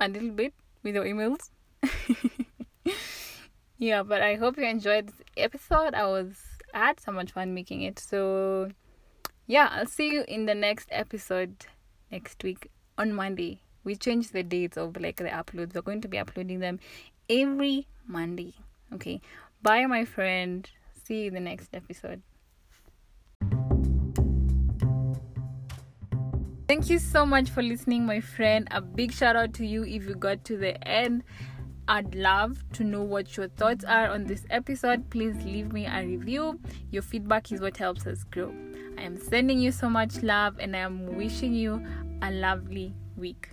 a 0.00 0.08
little 0.08 0.30
bit 0.30 0.54
with 0.82 0.96
your 0.96 1.04
emails. 1.04 1.50
yeah, 3.78 4.02
but 4.02 4.20
I 4.20 4.34
hope 4.34 4.58
you 4.58 4.64
enjoyed 4.64 5.06
this 5.06 5.22
episode. 5.36 5.94
I 5.94 6.06
was 6.06 6.36
I 6.74 6.86
had 6.86 7.00
so 7.00 7.12
much 7.12 7.30
fun 7.30 7.54
making 7.54 7.82
it. 7.82 7.98
So 7.98 8.70
yeah, 9.46 9.68
I'll 9.72 9.86
see 9.86 10.10
you 10.10 10.24
in 10.28 10.46
the 10.46 10.54
next 10.54 10.88
episode 10.90 11.66
next 12.10 12.42
week 12.42 12.70
on 12.96 13.12
Monday. 13.12 13.60
We 13.84 13.96
changed 13.96 14.32
the 14.32 14.42
dates 14.42 14.76
of 14.76 14.96
like 15.00 15.16
the 15.16 15.24
uploads. 15.24 15.74
We're 15.74 15.82
going 15.82 16.00
to 16.02 16.08
be 16.08 16.18
uploading 16.18 16.60
them 16.60 16.78
every 17.28 17.88
Monday. 18.06 18.54
Okay. 18.94 19.20
Bye, 19.62 19.86
my 19.86 20.04
friend. 20.04 20.68
See 21.04 21.22
you 21.22 21.28
in 21.28 21.34
the 21.34 21.40
next 21.40 21.70
episode. 21.74 22.22
Thank 26.68 26.88
you 26.88 26.98
so 26.98 27.26
much 27.26 27.50
for 27.50 27.62
listening, 27.62 28.06
my 28.06 28.20
friend. 28.20 28.66
A 28.70 28.80
big 28.80 29.12
shout 29.12 29.36
out 29.36 29.52
to 29.54 29.66
you 29.66 29.84
if 29.84 30.06
you 30.06 30.14
got 30.14 30.44
to 30.46 30.56
the 30.56 30.82
end. 30.86 31.24
I'd 31.88 32.14
love 32.14 32.62
to 32.74 32.84
know 32.84 33.02
what 33.02 33.36
your 33.36 33.48
thoughts 33.48 33.84
are 33.84 34.08
on 34.08 34.24
this 34.24 34.46
episode. 34.48 35.10
Please 35.10 35.36
leave 35.44 35.72
me 35.72 35.86
a 35.86 36.06
review. 36.06 36.60
Your 36.90 37.02
feedback 37.02 37.50
is 37.50 37.60
what 37.60 37.76
helps 37.76 38.06
us 38.06 38.24
grow. 38.24 38.54
I 38.98 39.02
am 39.02 39.16
sending 39.16 39.58
you 39.58 39.72
so 39.72 39.88
much 39.88 40.22
love 40.22 40.58
and 40.58 40.76
I 40.76 40.80
am 40.80 41.16
wishing 41.16 41.54
you 41.54 41.84
a 42.22 42.30
lovely 42.30 42.94
week. 43.16 43.48